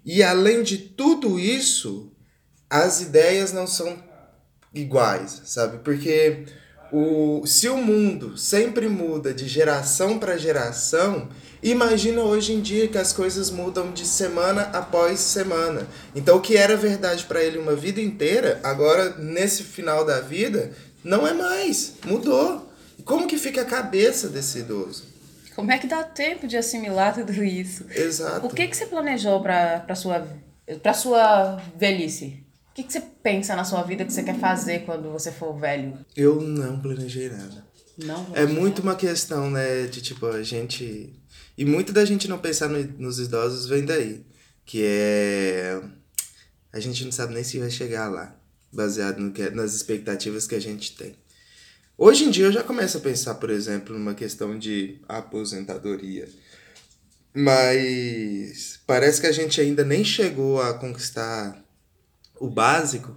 E 0.05 0.23
além 0.23 0.63
de 0.63 0.79
tudo 0.79 1.41
isso, 1.41 2.13
as 2.71 3.01
ideias 3.01 3.53
não 3.53 3.67
são 3.67 3.99
iguais, 4.73 5.43
sabe? 5.47 5.79
Porque 5.79 6.45
o, 6.93 7.45
se 7.47 7.69
o 7.69 7.77
mundo 7.77 8.37
sempre 8.37 8.89
muda 8.89 9.35
de 9.35 9.49
geração 9.49 10.19
para 10.19 10.39
geração, 10.39 11.29
imagina 11.63 12.23
hoje 12.23 12.53
em 12.53 12.61
dia 12.61 12.89
que 12.89 12.99
as 12.99 13.13
coisas 13.13 13.51
mudam 13.51 13.93
de 13.93 14.07
semana 14.07 14.63
após 14.73 15.21
semana. 15.21 15.87
Então, 16.15 16.37
o 16.37 16.41
que 16.41 16.57
era 16.57 16.77
verdade 16.77 17.25
para 17.25 17.43
ele 17.43 17.59
uma 17.59 17.75
vida 17.75 18.01
inteira, 18.01 18.61
agora 18.63 19.17
nesse 19.19 19.63
final 19.63 20.05
da 20.05 20.21
vida, 20.21 20.73
não 21.03 21.27
é 21.27 21.33
mais. 21.33 21.95
Mudou. 22.05 22.71
Como 23.05 23.27
que 23.27 23.39
fica 23.39 23.63
a 23.63 23.65
cabeça 23.65 24.29
desse 24.29 24.59
idoso? 24.59 25.05
Como 25.55 25.73
é 25.73 25.79
que 25.79 25.87
dá 25.87 26.03
tempo 26.03 26.47
de 26.47 26.57
assimilar 26.57 27.15
tudo 27.15 27.33
isso? 27.43 27.87
Exato. 27.91 28.47
O 28.47 28.51
que, 28.51 28.67
que 28.67 28.77
você 28.77 28.87
planejou 28.87 29.41
para 29.41 29.95
sua 29.95 30.27
para 30.83 30.93
sua 30.93 31.63
velhice? 31.77 32.45
O 32.71 32.75
que, 32.75 32.83
que 32.83 32.93
você 32.93 33.01
pensa 33.01 33.57
na 33.57 33.65
sua 33.65 33.83
vida 33.83 34.05
que 34.05 34.13
você 34.13 34.23
quer 34.23 34.39
fazer 34.39 34.81
quando 34.81 35.11
você 35.11 35.33
for 35.33 35.57
velho? 35.59 35.99
Eu 36.15 36.43
não 36.43 36.79
planejei 36.79 37.31
nada. 37.31 37.65
Não 37.97 38.27
É 38.35 38.45
muito 38.45 38.83
uma 38.83 38.95
questão, 38.95 39.51
né, 39.51 39.87
de 39.87 40.03
tipo, 40.03 40.27
a 40.27 40.43
gente. 40.43 41.15
E 41.57 41.65
muito 41.65 41.93
da 41.93 42.05
gente 42.05 42.29
não 42.29 42.39
pensar 42.39 42.69
no, 42.69 42.83
nos 42.99 43.19
idosos 43.19 43.67
vem 43.67 43.85
daí. 43.85 44.25
Que 44.65 44.83
é. 44.85 45.83
A 46.73 46.81
gente 46.81 47.05
não 47.05 47.13
sabe 47.13 47.33
nem 47.33 47.43
se 47.43 47.59
vai 47.59 47.71
chegar 47.71 48.09
lá, 48.09 48.37
baseado 48.73 49.19
no 49.19 49.33
que, 49.33 49.49
nas 49.51 49.75
expectativas 49.75 50.47
que 50.47 50.55
a 50.55 50.61
gente 50.61 50.95
tem. 50.97 51.17
Hoje 51.97 52.25
em 52.25 52.31
dia 52.31 52.47
eu 52.47 52.53
já 52.53 52.63
começo 52.63 52.99
a 52.99 53.01
pensar, 53.01 53.37
por 53.37 53.49
exemplo, 53.49 53.97
numa 53.97 54.15
questão 54.15 54.59
de 54.59 55.01
aposentadoria. 55.09 56.29
Mas 57.33 58.79
parece 58.87 59.21
que 59.21 59.27
a 59.27 59.33
gente 59.33 59.61
ainda 59.61 59.85
nem 59.85 60.05
chegou 60.05 60.61
a 60.61 60.75
conquistar 60.75 61.65
o 62.39 62.51
básico 62.51 63.17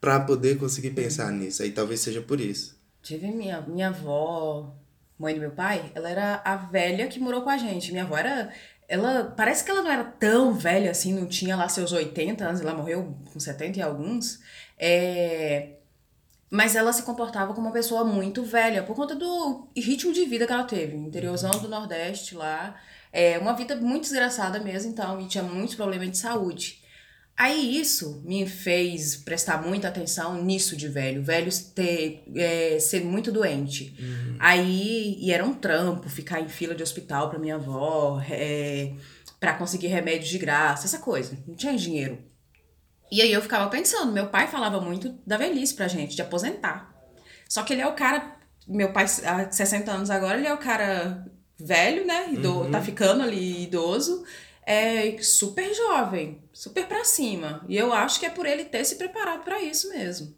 para 0.00 0.18
poder 0.20 0.58
conseguir 0.58 0.90
pensar 0.90 1.30
nisso. 1.30 1.62
Aí 1.62 1.70
talvez 1.70 2.00
seja 2.00 2.20
por 2.20 2.40
isso. 2.40 2.76
Tive 3.02 3.28
minha, 3.28 3.60
minha 3.60 3.88
avó, 3.88 4.76
mãe 5.18 5.34
do 5.34 5.40
meu 5.40 5.50
pai, 5.50 5.90
ela 5.94 6.10
era 6.10 6.42
a 6.44 6.56
velha 6.56 7.08
que 7.08 7.18
morou 7.18 7.42
com 7.42 7.50
a 7.50 7.56
gente. 7.56 7.90
Minha 7.90 8.04
avó 8.04 8.16
era. 8.16 8.52
Ela. 8.88 9.34
Parece 9.36 9.64
que 9.64 9.70
ela 9.70 9.82
não 9.82 9.90
era 9.90 10.04
tão 10.04 10.52
velha 10.52 10.90
assim, 10.90 11.12
não 11.12 11.26
tinha 11.26 11.56
lá 11.56 11.68
seus 11.68 11.92
80 11.92 12.44
anos, 12.44 12.60
ela 12.60 12.74
morreu 12.74 13.16
com 13.32 13.40
70 13.40 13.78
e 13.78 13.82
alguns. 13.82 14.40
É, 14.78 15.70
mas 16.50 16.76
ela 16.76 16.92
se 16.92 17.02
comportava 17.02 17.52
como 17.54 17.66
uma 17.66 17.72
pessoa 17.72 18.04
muito 18.04 18.44
velha, 18.44 18.82
por 18.82 18.94
conta 18.94 19.14
do 19.14 19.68
ritmo 19.76 20.12
de 20.12 20.24
vida 20.24 20.46
que 20.46 20.52
ela 20.52 20.64
teve. 20.64 20.96
Interiorzão 20.96 21.50
do 21.50 21.68
Nordeste 21.68 22.34
lá. 22.34 22.76
É 23.12 23.38
uma 23.38 23.54
vida 23.54 23.74
muito 23.76 24.02
desgraçada 24.02 24.60
mesmo, 24.60 24.90
então, 24.90 25.20
e 25.20 25.26
tinha 25.26 25.42
muitos 25.42 25.74
problemas 25.74 26.10
de 26.10 26.18
saúde. 26.18 26.82
Aí 27.36 27.78
isso 27.78 28.22
me 28.24 28.46
fez 28.46 29.14
prestar 29.16 29.60
muita 29.62 29.88
atenção 29.88 30.42
nisso 30.42 30.74
de 30.74 30.88
velho. 30.88 31.22
Velhos 31.22 31.58
ter, 31.58 32.24
é, 32.34 32.78
ser 32.78 33.04
muito 33.04 33.30
doente. 33.30 33.94
Uhum. 34.00 34.36
Aí, 34.38 35.18
e 35.20 35.30
era 35.30 35.44
um 35.44 35.52
trampo 35.52 36.08
ficar 36.08 36.40
em 36.40 36.48
fila 36.48 36.74
de 36.74 36.82
hospital 36.82 37.28
pra 37.28 37.38
minha 37.38 37.56
avó, 37.56 38.22
é, 38.26 38.94
para 39.38 39.52
conseguir 39.52 39.88
remédio 39.88 40.26
de 40.26 40.38
graça, 40.38 40.86
essa 40.86 40.98
coisa. 40.98 41.38
Não 41.46 41.54
tinha 41.54 41.76
dinheiro. 41.76 42.18
E 43.12 43.20
aí 43.20 43.30
eu 43.30 43.42
ficava 43.42 43.68
pensando, 43.68 44.12
meu 44.12 44.28
pai 44.28 44.46
falava 44.48 44.80
muito 44.80 45.18
da 45.26 45.36
velhice 45.36 45.74
pra 45.74 45.88
gente, 45.88 46.16
de 46.16 46.22
aposentar. 46.22 46.94
Só 47.48 47.62
que 47.62 47.74
ele 47.74 47.82
é 47.82 47.86
o 47.86 47.92
cara, 47.92 48.36
meu 48.66 48.92
pai 48.92 49.04
há 49.24 49.50
60 49.50 49.92
anos 49.92 50.10
agora, 50.10 50.38
ele 50.38 50.48
é 50.48 50.54
o 50.54 50.58
cara 50.58 51.24
velho, 51.58 52.06
né? 52.06 52.32
Ido, 52.32 52.62
uhum. 52.62 52.70
Tá 52.70 52.80
ficando 52.80 53.22
ali 53.22 53.64
idoso, 53.64 54.24
é 54.66 55.16
super 55.22 55.72
jovem, 55.72 56.42
super 56.52 56.86
pra 56.86 57.04
cima. 57.04 57.64
E 57.68 57.76
eu 57.76 57.92
acho 57.92 58.18
que 58.18 58.26
é 58.26 58.30
por 58.30 58.44
ele 58.44 58.64
ter 58.64 58.84
se 58.84 58.96
preparado 58.96 59.44
para 59.44 59.62
isso 59.62 59.88
mesmo. 59.90 60.34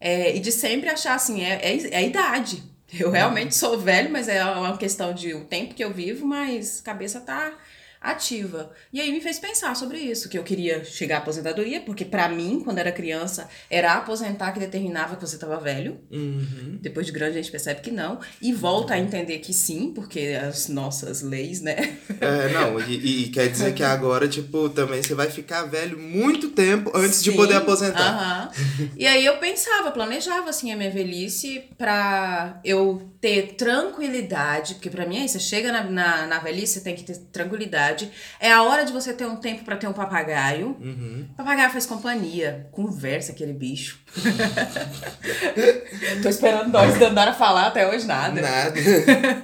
É, 0.00 0.34
e 0.34 0.40
de 0.40 0.50
sempre 0.50 0.88
achar 0.88 1.14
assim, 1.14 1.44
é, 1.44 1.60
é, 1.62 1.76
é 1.94 2.06
idade. 2.06 2.62
Eu 2.98 3.10
realmente 3.10 3.54
sou 3.54 3.78
velho, 3.78 4.10
mas 4.10 4.28
é 4.28 4.42
uma 4.42 4.78
questão 4.78 5.12
de 5.12 5.34
o 5.34 5.44
tempo 5.44 5.74
que 5.74 5.84
eu 5.84 5.92
vivo, 5.92 6.24
mas 6.24 6.80
cabeça 6.80 7.20
tá 7.20 7.52
ativa. 8.00 8.70
E 8.92 9.00
aí 9.00 9.10
me 9.10 9.20
fez 9.20 9.38
pensar 9.38 9.74
sobre 9.74 9.98
isso, 9.98 10.28
que 10.28 10.38
eu 10.38 10.44
queria 10.44 10.84
chegar 10.84 11.16
à 11.16 11.18
aposentadoria, 11.18 11.80
porque 11.80 12.04
para 12.04 12.28
mim, 12.28 12.60
quando 12.64 12.78
era 12.78 12.92
criança, 12.92 13.48
era 13.68 13.94
aposentar 13.94 14.52
que 14.52 14.60
determinava 14.60 15.16
que 15.16 15.26
você 15.26 15.34
estava 15.34 15.58
velho. 15.58 15.98
Uhum. 16.10 16.78
Depois 16.80 17.06
de 17.06 17.12
grande 17.12 17.38
a 17.38 17.42
gente 17.42 17.50
percebe 17.50 17.80
que 17.80 17.90
não. 17.90 18.20
E 18.40 18.52
volta 18.52 18.94
a 18.94 18.98
entender 18.98 19.38
que 19.38 19.52
sim, 19.52 19.92
porque 19.94 20.38
as 20.40 20.68
nossas 20.68 21.22
leis, 21.22 21.60
né? 21.60 21.98
É, 22.20 22.52
não, 22.52 22.80
e, 22.80 23.24
e 23.24 23.28
quer 23.28 23.48
dizer 23.48 23.74
que 23.74 23.82
agora, 23.82 24.28
tipo, 24.28 24.68
também 24.68 25.02
você 25.02 25.14
vai 25.14 25.30
ficar 25.30 25.64
velho 25.64 25.98
muito 25.98 26.50
tempo 26.50 26.90
antes 26.94 27.18
sim, 27.18 27.30
de 27.30 27.36
poder 27.36 27.54
aposentar. 27.54 28.52
Uhum. 28.58 28.88
e 28.96 29.06
aí 29.06 29.24
eu 29.24 29.36
pensava, 29.38 29.90
planejava 29.90 30.50
assim 30.50 30.72
a 30.72 30.76
minha 30.76 30.90
velhice 30.90 31.64
pra 31.76 32.60
eu 32.64 33.10
ter 33.20 33.54
tranquilidade, 33.54 34.74
porque 34.74 34.88
para 34.88 35.04
mim 35.04 35.18
é 35.18 35.24
isso, 35.24 35.38
você 35.38 35.44
chega 35.44 35.72
na, 35.72 35.82
na, 35.84 36.26
na 36.26 36.38
velhice, 36.38 36.74
você 36.74 36.80
tem 36.80 36.94
que 36.94 37.02
ter 37.02 37.16
tranquilidade 37.32 38.10
é 38.38 38.52
a 38.52 38.62
hora 38.62 38.84
de 38.84 38.92
você 38.92 39.12
ter 39.12 39.26
um 39.26 39.36
tempo 39.36 39.64
para 39.64 39.76
ter 39.76 39.88
um 39.88 39.92
papagaio. 39.92 40.76
Uhum. 40.80 41.26
Papagaio 41.36 41.70
faz 41.70 41.86
companhia, 41.86 42.68
conversa 42.70 43.32
aquele 43.32 43.52
bicho. 43.52 43.98
Tô 46.22 46.28
esperando 46.28 46.70
nós 46.70 46.96
Dandara 46.98 47.32
falar 47.32 47.66
até 47.66 47.88
hoje 47.88 48.06
nada. 48.06 48.40
Nada. 48.40 48.78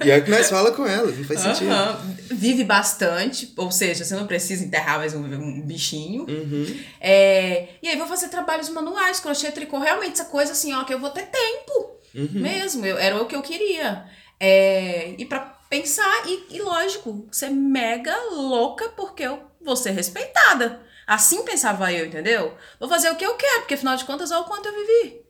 E 0.05 0.09
é 0.09 0.21
que 0.21 0.31
nós 0.31 0.49
fala 0.49 0.71
com 0.71 0.85
ela, 0.85 1.11
não 1.11 1.23
faz 1.25 1.41
sentido. 1.41 1.71
Uhum. 1.71 2.15
Vive 2.31 2.63
bastante, 2.63 3.53
ou 3.57 3.71
seja, 3.71 4.05
você 4.05 4.15
não 4.15 4.25
precisa 4.25 4.63
enterrar 4.63 4.99
mais 4.99 5.13
um, 5.13 5.23
um 5.23 5.61
bichinho. 5.61 6.25
Uhum. 6.27 6.79
É, 7.01 7.67
e 7.81 7.89
aí 7.89 7.97
vou 7.97 8.07
fazer 8.07 8.29
trabalhos 8.29 8.69
manuais, 8.69 9.19
crochê, 9.19 9.51
tricô, 9.51 9.79
realmente 9.79 10.13
essa 10.13 10.25
coisa 10.25 10.53
assim, 10.53 10.73
ó, 10.73 10.83
que 10.83 10.93
eu 10.93 10.99
vou 10.99 11.09
ter 11.09 11.25
tempo. 11.25 11.95
Uhum. 12.15 12.41
Mesmo, 12.41 12.85
eu, 12.85 12.97
era 12.97 13.21
o 13.21 13.25
que 13.25 13.35
eu 13.35 13.41
queria. 13.41 14.09
É, 14.39 15.15
e 15.17 15.25
para 15.25 15.41
pensar 15.69 16.23
e, 16.25 16.55
e, 16.55 16.61
lógico, 16.61 17.27
ser 17.31 17.49
mega 17.49 18.15
louca 18.31 18.89
porque 18.89 19.23
eu 19.23 19.43
vou 19.61 19.75
ser 19.75 19.91
respeitada. 19.91 20.81
Assim 21.05 21.43
pensava 21.43 21.91
eu, 21.91 22.05
entendeu? 22.05 22.57
Vou 22.79 22.89
fazer 22.89 23.09
o 23.11 23.15
que 23.15 23.25
eu 23.25 23.35
quero, 23.35 23.61
porque 23.61 23.75
afinal 23.75 23.95
de 23.95 24.05
contas 24.05 24.31
é 24.31 24.37
o 24.37 24.45
quanto 24.45 24.67
eu 24.67 24.73
vivi. 24.73 25.21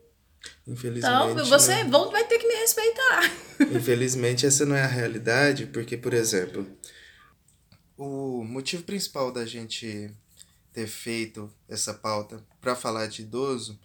Infelizmente. 0.67 1.13
Então, 1.13 1.45
você 1.45 1.83
né? 1.83 1.89
vai 2.11 2.23
ter 2.25 2.37
que 2.37 2.47
me 2.47 2.55
respeitar. 2.55 3.31
Infelizmente, 3.73 4.45
essa 4.45 4.65
não 4.65 4.75
é 4.75 4.83
a 4.83 4.87
realidade, 4.87 5.65
porque, 5.67 5.97
por 5.97 6.13
exemplo, 6.13 6.67
o 7.97 8.43
motivo 8.43 8.83
principal 8.83 9.31
da 9.31 9.45
gente 9.45 10.11
ter 10.71 10.87
feito 10.87 11.51
essa 11.69 11.93
pauta 11.93 12.43
para 12.61 12.75
falar 12.75 13.07
de 13.07 13.21
idoso 13.21 13.79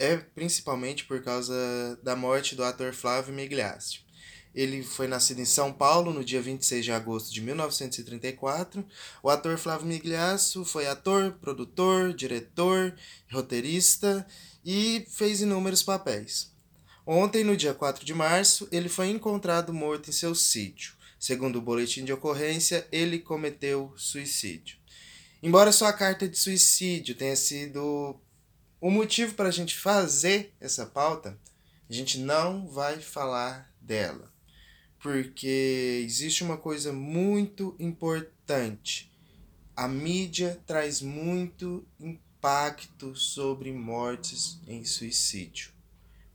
é 0.00 0.16
principalmente 0.16 1.04
por 1.04 1.22
causa 1.22 1.54
da 2.02 2.16
morte 2.16 2.56
do 2.56 2.64
ator 2.64 2.94
Flávio 2.94 3.34
Migliasti. 3.34 4.04
Ele 4.52 4.82
foi 4.82 5.06
nascido 5.06 5.40
em 5.40 5.44
São 5.44 5.72
Paulo 5.72 6.12
no 6.12 6.24
dia 6.24 6.40
26 6.40 6.84
de 6.84 6.90
agosto 6.90 7.32
de 7.32 7.40
1934. 7.40 8.84
O 9.22 9.28
ator 9.28 9.56
Flávio 9.58 9.86
Migliasso 9.86 10.64
foi 10.64 10.88
ator, 10.88 11.32
produtor, 11.40 12.12
diretor, 12.14 12.96
roteirista 13.30 14.26
e 14.64 15.06
fez 15.08 15.40
inúmeros 15.42 15.82
papéis. 15.82 16.50
Ontem, 17.06 17.44
no 17.44 17.56
dia 17.56 17.74
4 17.74 18.04
de 18.04 18.14
março, 18.14 18.66
ele 18.72 18.88
foi 18.88 19.08
encontrado 19.08 19.72
morto 19.72 20.10
em 20.10 20.12
seu 20.12 20.34
sítio. 20.34 20.94
Segundo 21.18 21.56
o 21.56 21.62
boletim 21.62 22.04
de 22.04 22.12
ocorrência, 22.12 22.88
ele 22.90 23.18
cometeu 23.18 23.92
suicídio. 23.96 24.78
Embora 25.42 25.72
sua 25.72 25.92
carta 25.92 26.26
de 26.28 26.38
suicídio 26.38 27.14
tenha 27.14 27.36
sido 27.36 28.18
o 28.80 28.90
motivo 28.90 29.34
para 29.34 29.48
a 29.48 29.52
gente 29.52 29.76
fazer 29.76 30.54
essa 30.58 30.86
pauta, 30.86 31.38
a 31.88 31.92
gente 31.92 32.18
não 32.18 32.66
vai 32.66 33.00
falar 33.00 33.70
dela. 33.80 34.32
Porque 35.02 36.02
existe 36.04 36.42
uma 36.42 36.56
coisa 36.56 36.92
muito 36.92 37.74
importante. 37.78 39.10
A 39.74 39.88
mídia 39.88 40.60
traz 40.66 41.00
muito 41.00 41.86
impacto 41.98 43.14
sobre 43.16 43.72
mortes 43.72 44.58
em 44.66 44.84
suicídio. 44.84 45.72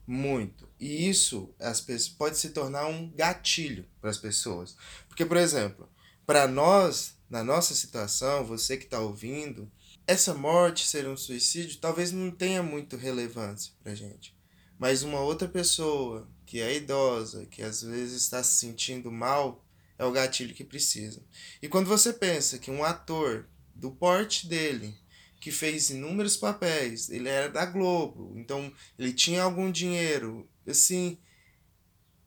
Muito. 0.06 0.68
E 0.80 1.10
isso 1.10 1.54
as 1.60 1.82
pessoas, 1.82 2.16
pode 2.16 2.38
se 2.38 2.50
tornar 2.50 2.88
um 2.88 3.10
gatilho 3.12 3.88
para 4.00 4.10
as 4.10 4.18
pessoas. 4.18 4.76
Porque, 5.08 5.26
por 5.26 5.38
exemplo, 5.38 5.90
para 6.26 6.48
nós, 6.48 7.16
na 7.30 7.44
nossa 7.44 7.74
situação, 7.74 8.44
você 8.44 8.78
que 8.78 8.86
está 8.86 9.00
ouvindo, 9.00 9.72
essa 10.08 10.34
morte 10.34 10.88
ser 10.88 11.08
um 11.08 11.18
suicídio 11.18 11.80
talvez 11.80 12.12
não 12.12 12.32
tenha 12.32 12.62
muito 12.62 12.96
relevância 12.96 13.74
para 13.82 13.96
gente. 13.96 14.36
Mas 14.78 15.04
uma 15.04 15.20
outra 15.20 15.48
pessoa 15.48 16.30
que 16.46 16.62
é 16.62 16.76
idosa, 16.76 17.46
que 17.46 17.62
às 17.62 17.82
vezes 17.82 18.22
está 18.22 18.44
se 18.44 18.60
sentindo 18.60 19.12
mal, 19.12 19.66
é 19.98 20.06
o 20.06 20.12
gatilho 20.12 20.54
que 20.54 20.64
precisa. 20.64 21.24
E 21.62 21.68
quando 21.68 21.88
você 21.88 22.12
pensa 22.12 22.60
que 22.60 22.70
um 22.70 22.84
ator 22.84 23.48
do 23.74 23.92
porte 23.92 24.48
dele 24.48 24.98
que 25.46 25.52
fez 25.52 25.92
inúmeros 25.92 26.36
papéis. 26.36 27.08
Ele 27.10 27.30
era 27.30 27.50
da 27.50 27.66
Globo, 27.68 28.34
então 28.36 28.74
ele 28.98 29.14
tinha 29.14 29.44
algum 29.44 29.72
dinheiro. 29.72 30.50
Assim, 30.68 31.20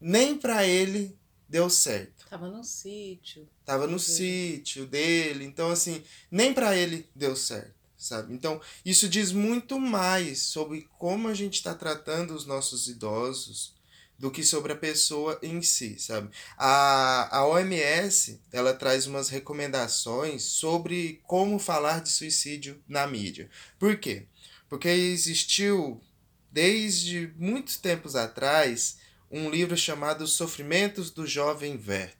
nem 0.00 0.38
para 0.38 0.64
ele 0.64 1.18
deu 1.49 1.68
certo. 1.68 2.17
Tava 2.28 2.49
no 2.49 2.62
sítio. 2.62 3.49
Tava 3.64 3.87
no 3.87 3.99
sítio 3.99 4.87
dele, 4.87 5.44
então 5.44 5.70
assim, 5.70 6.02
nem 6.30 6.52
para 6.52 6.76
ele 6.76 7.08
deu 7.14 7.35
certo, 7.35 7.75
sabe? 7.97 8.35
Então, 8.35 8.61
isso 8.85 9.08
diz 9.08 9.32
muito 9.32 9.78
mais 9.80 10.42
sobre 10.42 10.88
como 10.99 11.28
a 11.28 11.35
gente 11.35 11.54
está 11.54 11.75
tratando 11.75 12.35
os 12.35 12.44
nossos 12.44 12.88
idosos, 12.88 13.78
do 14.18 14.30
que 14.30 14.42
sobre 14.42 14.73
a 14.73 14.76
pessoa 14.76 15.38
em 15.42 15.62
si, 15.62 15.99
sabe? 15.99 16.28
A, 16.56 17.38
a 17.38 17.47
OMS, 17.47 18.40
ela 18.50 18.75
traz 18.75 19.06
umas 19.06 19.28
recomendações 19.28 20.42
sobre 20.42 21.23
como 21.25 21.58
falar 21.58 22.02
de 22.02 22.11
suicídio 22.11 22.82
na 22.88 23.06
mídia. 23.06 23.49
Por 23.78 23.97
quê? 23.97 24.26
Porque 24.68 24.88
existiu, 24.88 26.02
desde 26.50 27.32
muitos 27.37 27.76
tempos 27.76 28.16
atrás, 28.16 28.99
um 29.30 29.49
livro 29.49 29.76
chamado 29.76 30.26
Sofrimentos 30.26 31.11
do 31.11 31.26
Jovem 31.26 31.80
Werther. 31.87 32.17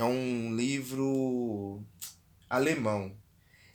É 0.00 0.04
um 0.04 0.54
livro 0.54 1.82
alemão. 2.48 3.14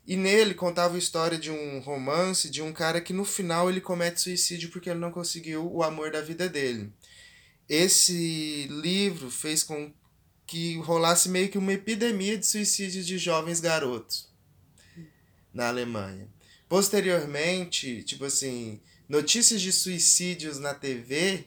E 0.05 0.15
nele 0.15 0.53
contava 0.53 0.95
a 0.95 0.99
história 0.99 1.37
de 1.37 1.49
um 1.49 1.79
romance 1.79 2.49
de 2.49 2.61
um 2.61 2.73
cara 2.73 3.01
que 3.01 3.13
no 3.13 3.25
final 3.25 3.69
ele 3.69 3.81
comete 3.81 4.21
suicídio 4.21 4.69
porque 4.69 4.89
ele 4.89 4.99
não 4.99 5.11
conseguiu 5.11 5.71
o 5.73 5.81
amor 5.81 6.11
da 6.11 6.21
vida 6.21 6.47
dele 6.47 6.93
esse 7.67 8.67
livro 8.69 9.29
fez 9.29 9.63
com 9.63 9.91
que 10.45 10.77
rolasse 10.79 11.27
meio 11.27 11.49
que 11.49 11.57
uma 11.57 11.73
epidemia 11.73 12.37
de 12.37 12.45
suicídios 12.45 13.05
de 13.05 13.17
jovens 13.17 13.59
garotos 13.59 14.29
na 15.51 15.67
Alemanha. 15.69 16.29
Posteriormente, 16.69 18.03
tipo 18.03 18.25
assim, 18.25 18.79
notícias 19.09 19.61
de 19.61 19.71
suicídios 19.71 20.59
na 20.59 20.73
TV 20.73 21.45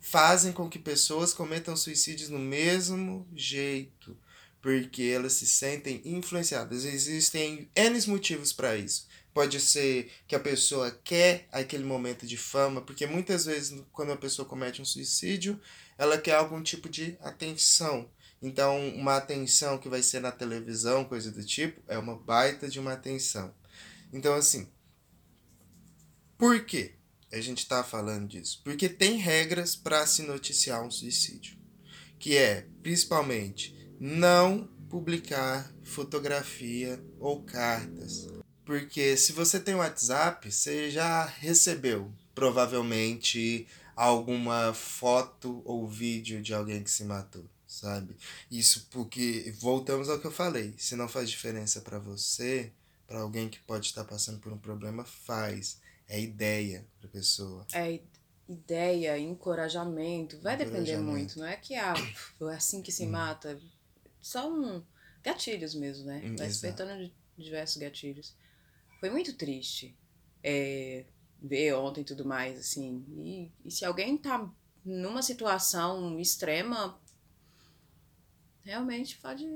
fazem 0.00 0.52
com 0.52 0.68
que 0.68 0.78
pessoas 0.78 1.34
cometam 1.34 1.76
suicídios 1.76 2.30
no 2.30 2.38
mesmo 2.38 3.28
jeito, 3.34 4.16
porque 4.62 5.02
elas 5.02 5.34
se 5.34 5.46
sentem 5.46 6.00
influenciadas. 6.04 6.84
Existem 6.84 7.68
N 7.76 8.06
motivos 8.06 8.52
para 8.52 8.76
isso. 8.76 9.06
Pode 9.32 9.60
ser 9.60 10.10
que 10.26 10.34
a 10.34 10.40
pessoa 10.40 10.90
quer 11.04 11.46
aquele 11.52 11.84
momento 11.84 12.26
de 12.26 12.36
fama, 12.36 12.80
porque 12.80 13.06
muitas 13.06 13.44
vezes 13.44 13.80
quando 13.92 14.12
a 14.12 14.16
pessoa 14.16 14.48
comete 14.48 14.82
um 14.82 14.84
suicídio, 14.84 15.60
ela 15.96 16.18
quer 16.18 16.34
algum 16.34 16.62
tipo 16.62 16.88
de 16.88 17.16
atenção. 17.20 18.10
Então, 18.42 18.88
uma 18.94 19.16
atenção 19.16 19.76
que 19.76 19.88
vai 19.88 20.02
ser 20.02 20.20
na 20.20 20.32
televisão, 20.32 21.04
coisa 21.04 21.30
do 21.30 21.44
tipo, 21.44 21.80
é 21.86 21.98
uma 21.98 22.16
baita 22.16 22.68
de 22.68 22.80
uma 22.80 22.94
atenção. 22.94 23.54
Então, 24.12 24.34
assim, 24.34 24.68
por 26.38 26.64
que 26.64 26.94
a 27.32 27.40
gente 27.40 27.58
está 27.58 27.84
falando 27.84 28.28
disso? 28.28 28.60
Porque 28.64 28.88
tem 28.88 29.16
regras 29.16 29.76
para 29.76 30.06
se 30.06 30.22
noticiar 30.22 30.82
um 30.84 30.90
suicídio, 30.90 31.56
que 32.18 32.36
é, 32.36 32.66
principalmente, 32.82 33.74
não 33.98 34.68
publicar 34.88 35.72
fotografia 35.82 37.02
ou 37.18 37.42
cartas 37.42 38.28
porque 38.70 39.16
se 39.16 39.32
você 39.32 39.58
tem 39.58 39.74
WhatsApp, 39.74 40.48
você 40.48 40.92
já 40.92 41.24
recebeu 41.24 42.12
provavelmente 42.32 43.66
alguma 43.96 44.72
foto 44.72 45.60
ou 45.64 45.88
vídeo 45.88 46.40
de 46.40 46.54
alguém 46.54 46.80
que 46.80 46.88
se 46.88 47.02
matou, 47.02 47.44
sabe? 47.66 48.16
Isso 48.48 48.86
porque 48.92 49.52
voltamos 49.58 50.08
ao 50.08 50.20
que 50.20 50.26
eu 50.28 50.30
falei, 50.30 50.72
se 50.78 50.94
não 50.94 51.08
faz 51.08 51.28
diferença 51.28 51.80
para 51.80 51.98
você, 51.98 52.70
para 53.08 53.18
alguém 53.18 53.48
que 53.48 53.58
pode 53.58 53.86
estar 53.86 54.04
passando 54.04 54.38
por 54.38 54.52
um 54.52 54.58
problema, 54.58 55.04
faz. 55.04 55.80
É 56.10 56.20
ideia 56.20 56.86
para 56.98 57.08
pessoa. 57.08 57.66
É 57.72 58.00
ideia, 58.48 59.18
encorajamento, 59.18 60.38
vai 60.40 60.56
depender 60.56 60.98
muito, 60.98 61.38
não 61.38 61.46
é 61.46 61.56
que 61.56 61.76
ah, 61.76 61.94
é 62.42 62.54
assim 62.54 62.82
que 62.82 62.92
se 62.92 63.06
hum. 63.06 63.10
mata. 63.10 63.58
São 64.20 64.84
gatilhos 65.22 65.74
mesmo, 65.74 66.04
né? 66.06 66.20
Hum, 66.24 66.36
vai 66.36 66.48
despertando 66.48 67.10
diversos 67.38 67.76
gatilhos 67.78 68.34
foi 69.00 69.08
muito 69.08 69.32
triste 69.32 69.96
é, 70.44 71.06
ver 71.42 71.74
ontem 71.74 72.02
e 72.02 72.04
tudo 72.04 72.24
mais, 72.24 72.58
assim. 72.58 73.02
E, 73.16 73.50
e 73.64 73.70
se 73.70 73.84
alguém 73.84 74.16
tá 74.16 74.48
numa 74.84 75.22
situação 75.22 76.20
extrema, 76.20 77.00
realmente 78.62 79.18
pode, 79.18 79.46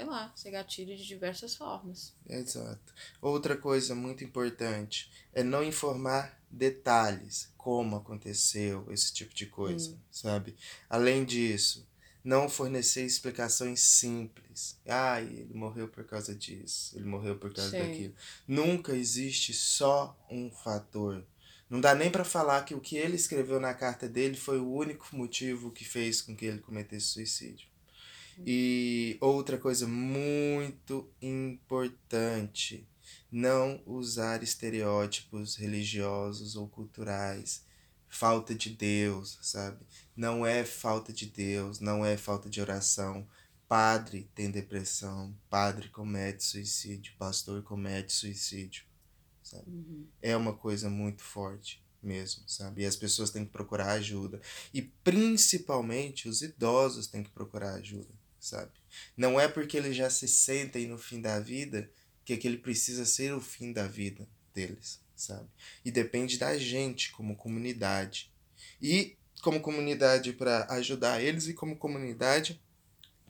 sei 0.00 0.06
lá, 0.06 0.32
ser 0.34 0.50
gatilho 0.50 0.96
de 0.96 1.06
diversas 1.06 1.54
formas. 1.54 2.14
Exato. 2.26 2.94
Outra 3.20 3.54
coisa 3.54 3.94
muito 3.94 4.24
importante 4.24 5.10
é 5.34 5.42
não 5.42 5.62
informar 5.62 6.40
detalhes, 6.50 7.52
como 7.56 7.96
aconteceu, 7.96 8.90
esse 8.90 9.12
tipo 9.12 9.34
de 9.34 9.44
coisa, 9.44 9.90
hum. 9.90 9.98
sabe? 10.10 10.56
Além 10.88 11.22
disso, 11.22 11.86
não 12.24 12.48
fornecer 12.48 13.04
explicações 13.04 13.80
simples. 13.80 14.80
Ah, 14.88 15.20
ele 15.20 15.52
morreu 15.52 15.86
por 15.86 16.04
causa 16.04 16.34
disso, 16.34 16.96
ele 16.96 17.04
morreu 17.04 17.36
por 17.36 17.52
causa 17.52 17.70
Sim. 17.70 17.78
daquilo. 17.78 18.14
Nunca 18.48 18.96
existe 18.96 19.52
só 19.52 20.18
um 20.30 20.50
fator. 20.50 21.22
Não 21.68 21.78
dá 21.78 21.94
nem 21.94 22.10
para 22.10 22.24
falar 22.24 22.64
que 22.64 22.74
o 22.74 22.80
que 22.80 22.96
ele 22.96 23.16
escreveu 23.16 23.60
na 23.60 23.74
carta 23.74 24.08
dele 24.08 24.36
foi 24.36 24.58
o 24.58 24.72
único 24.72 25.14
motivo 25.14 25.70
que 25.70 25.84
fez 25.84 26.22
com 26.22 26.34
que 26.34 26.46
ele 26.46 26.58
cometesse 26.58 27.06
suicídio. 27.06 27.69
E 28.46 29.16
outra 29.20 29.58
coisa 29.58 29.86
muito 29.86 31.12
importante, 31.20 32.88
não 33.30 33.82
usar 33.86 34.42
estereótipos 34.42 35.56
religiosos 35.56 36.56
ou 36.56 36.68
culturais 36.68 37.64
falta 38.10 38.54
de 38.54 38.70
Deus, 38.70 39.38
sabe? 39.40 39.86
Não 40.16 40.44
é 40.44 40.64
falta 40.64 41.12
de 41.12 41.26
Deus, 41.26 41.78
não 41.80 42.04
é 42.04 42.16
falta 42.16 42.50
de 42.50 42.60
oração. 42.60 43.26
Padre 43.68 44.28
tem 44.34 44.50
depressão, 44.50 45.32
padre 45.48 45.88
comete 45.88 46.42
suicídio, 46.42 47.14
pastor 47.16 47.62
comete 47.62 48.12
suicídio, 48.12 48.84
sabe? 49.44 49.70
Uhum. 49.70 50.06
É 50.20 50.36
uma 50.36 50.52
coisa 50.52 50.90
muito 50.90 51.22
forte 51.22 51.80
mesmo, 52.02 52.42
sabe? 52.48 52.82
E 52.82 52.86
as 52.86 52.96
pessoas 52.96 53.30
têm 53.30 53.44
que 53.44 53.52
procurar 53.52 53.92
ajuda. 53.92 54.40
E 54.74 54.82
principalmente 54.82 56.28
os 56.28 56.42
idosos 56.42 57.06
têm 57.06 57.22
que 57.22 57.30
procurar 57.30 57.74
ajuda, 57.74 58.12
sabe? 58.40 58.72
Não 59.16 59.38
é 59.38 59.46
porque 59.46 59.76
eles 59.76 59.94
já 59.94 60.10
se 60.10 60.26
sentem 60.26 60.86
no 60.86 60.98
fim 60.98 61.20
da 61.20 61.38
vida 61.38 61.90
que 62.24 62.32
aquele 62.32 62.56
precisa 62.56 63.04
ser 63.04 63.32
o 63.34 63.40
fim 63.40 63.72
da 63.72 63.86
vida 63.86 64.26
deles 64.54 65.00
sabe? 65.20 65.48
E 65.84 65.90
depende 65.90 66.38
da 66.38 66.56
gente 66.58 67.12
como 67.12 67.36
comunidade. 67.36 68.32
E 68.80 69.16
como 69.42 69.60
comunidade 69.60 70.32
para 70.32 70.66
ajudar 70.72 71.22
eles 71.22 71.46
e 71.46 71.54
como 71.54 71.76
comunidade 71.76 72.60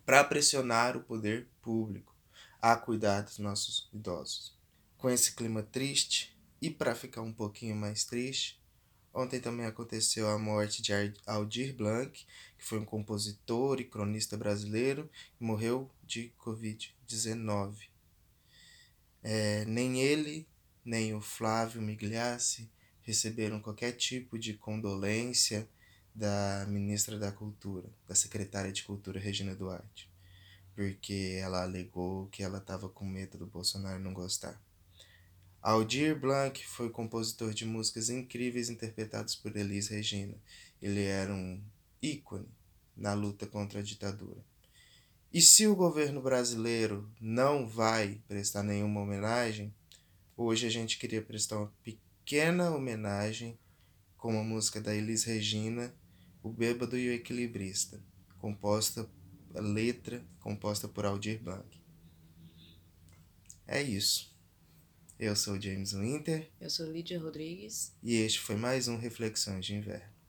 para 0.07 0.25
pressionar 0.25 0.97
o 0.97 1.03
poder 1.03 1.49
público 1.61 2.15
a 2.61 2.77
cuidar 2.77 3.23
dos 3.23 3.39
nossos 3.39 3.89
idosos. 3.93 4.57
Com 4.97 5.11
esse 5.11 5.33
clima 5.33 5.63
triste 5.63 6.37
e 6.61 6.71
para 6.71 6.95
ficar 6.95 7.23
um 7.23 7.33
pouquinho 7.33 7.77
mais 7.77 8.05
triste, 8.05 8.61
ontem 9.15 9.41
também 9.41 9.67
aconteceu 9.67 10.29
a 10.29 10.39
morte 10.39 10.83
de 10.83 10.93
Aldir 11.27 11.75
Blanc, 11.75 12.27
que 12.61 12.67
foi 12.67 12.79
um 12.79 12.85
compositor 12.85 13.81
e 13.81 13.85
cronista 13.85 14.37
brasileiro 14.37 15.11
que 15.39 15.43
morreu 15.43 15.91
de 16.05 16.31
Covid-19. 16.39 17.89
É, 19.23 19.65
nem 19.65 20.01
ele 20.01 20.47
nem 20.85 21.15
o 21.15 21.23
Flávio 21.23 21.81
Migliassi 21.81 22.71
receberam 23.03 23.61
qualquer 23.61 23.93
tipo 23.93 24.39
de 24.39 24.55
condolência, 24.55 25.69
da 26.15 26.67
ministra 26.69 27.19
da 27.19 27.31
Cultura, 27.31 27.89
da 28.07 28.15
secretária 28.15 28.73
de 28.73 28.83
Cultura 28.83 29.19
Regina 29.19 29.55
Duarte, 29.55 30.11
porque 30.75 31.39
ela 31.41 31.63
alegou 31.63 32.27
que 32.27 32.43
ela 32.43 32.59
estava 32.59 32.89
com 32.89 33.07
medo 33.07 33.39
do 33.39 33.47
Bolsonaro 33.47 34.01
não 34.01 34.13
gostar. 34.13 34.61
Aldir 35.63 36.19
Blanc 36.19 36.67
foi 36.67 36.91
compositor 36.91 37.55
de 37.55 37.65
músicas 37.65 38.11
incríveis 38.11 38.69
interpretadas 38.69 39.37
por 39.37 39.57
Elis 39.57 39.89
Regina. 39.89 40.35
Ele 40.83 41.05
era 41.05 41.33
um 41.33 41.63
ícone 42.03 42.49
na 42.97 43.15
luta 43.15 43.47
contra 43.47 43.81
a 43.81 43.83
ditadura. 43.83 44.45
E 45.33 45.41
se 45.41 45.67
o 45.67 45.77
governo 45.77 46.21
brasileiro 46.21 47.11
não 47.21 47.67
vai 47.67 48.21
prestar 48.27 48.63
nenhuma 48.63 49.01
homenagem, 49.01 49.73
hoje 50.37 50.67
a 50.67 50.71
gente 50.71 50.99
queria 50.99 51.23
prestar 51.23 51.59
uma 51.59 51.73
pequena 51.83 52.71
homenagem 52.71 53.59
com 54.17 54.39
a 54.39 54.43
música 54.43 54.81
da 54.81 54.95
Elis 54.95 55.25
Regina, 55.25 55.95
O 56.43 56.51
Bêbado 56.51 56.99
e 56.99 57.09
o 57.09 57.13
Equilibrista, 57.13 58.03
composta 58.39 59.09
a 59.55 59.61
letra 59.61 60.25
composta 60.41 60.89
por 60.89 61.05
Aldir 61.05 61.41
Blanc. 61.43 61.81
É 63.67 63.83
isso. 63.83 64.37
Eu 65.19 65.37
sou 65.37 65.61
James 65.61 65.93
Winter. 65.93 66.51
Eu 66.61 66.71
sou 66.71 66.91
Lídia 66.91 67.21
Rodrigues. 67.21 67.93
E 68.03 68.17
este 68.17 68.41
foi 68.41 68.57
mais 68.57 68.89
um 68.89 68.97
Reflexões 68.97 69.65
de 69.65 69.75
Inverno. 69.75 70.20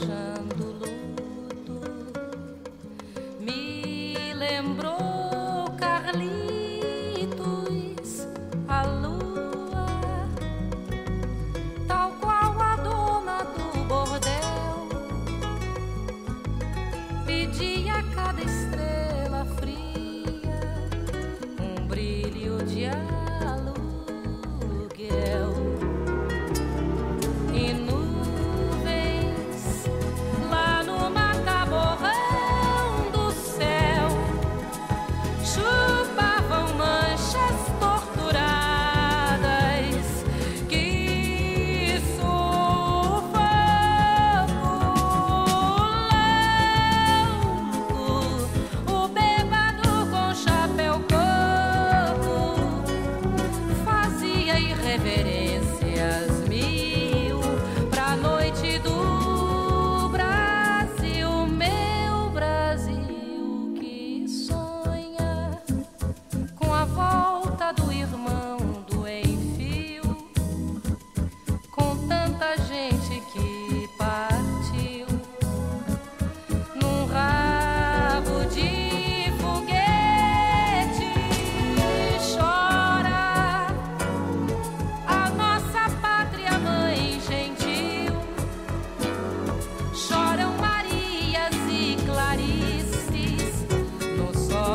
Que 0.00 0.40
uma 4.60 5.09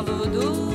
dor 0.06 0.65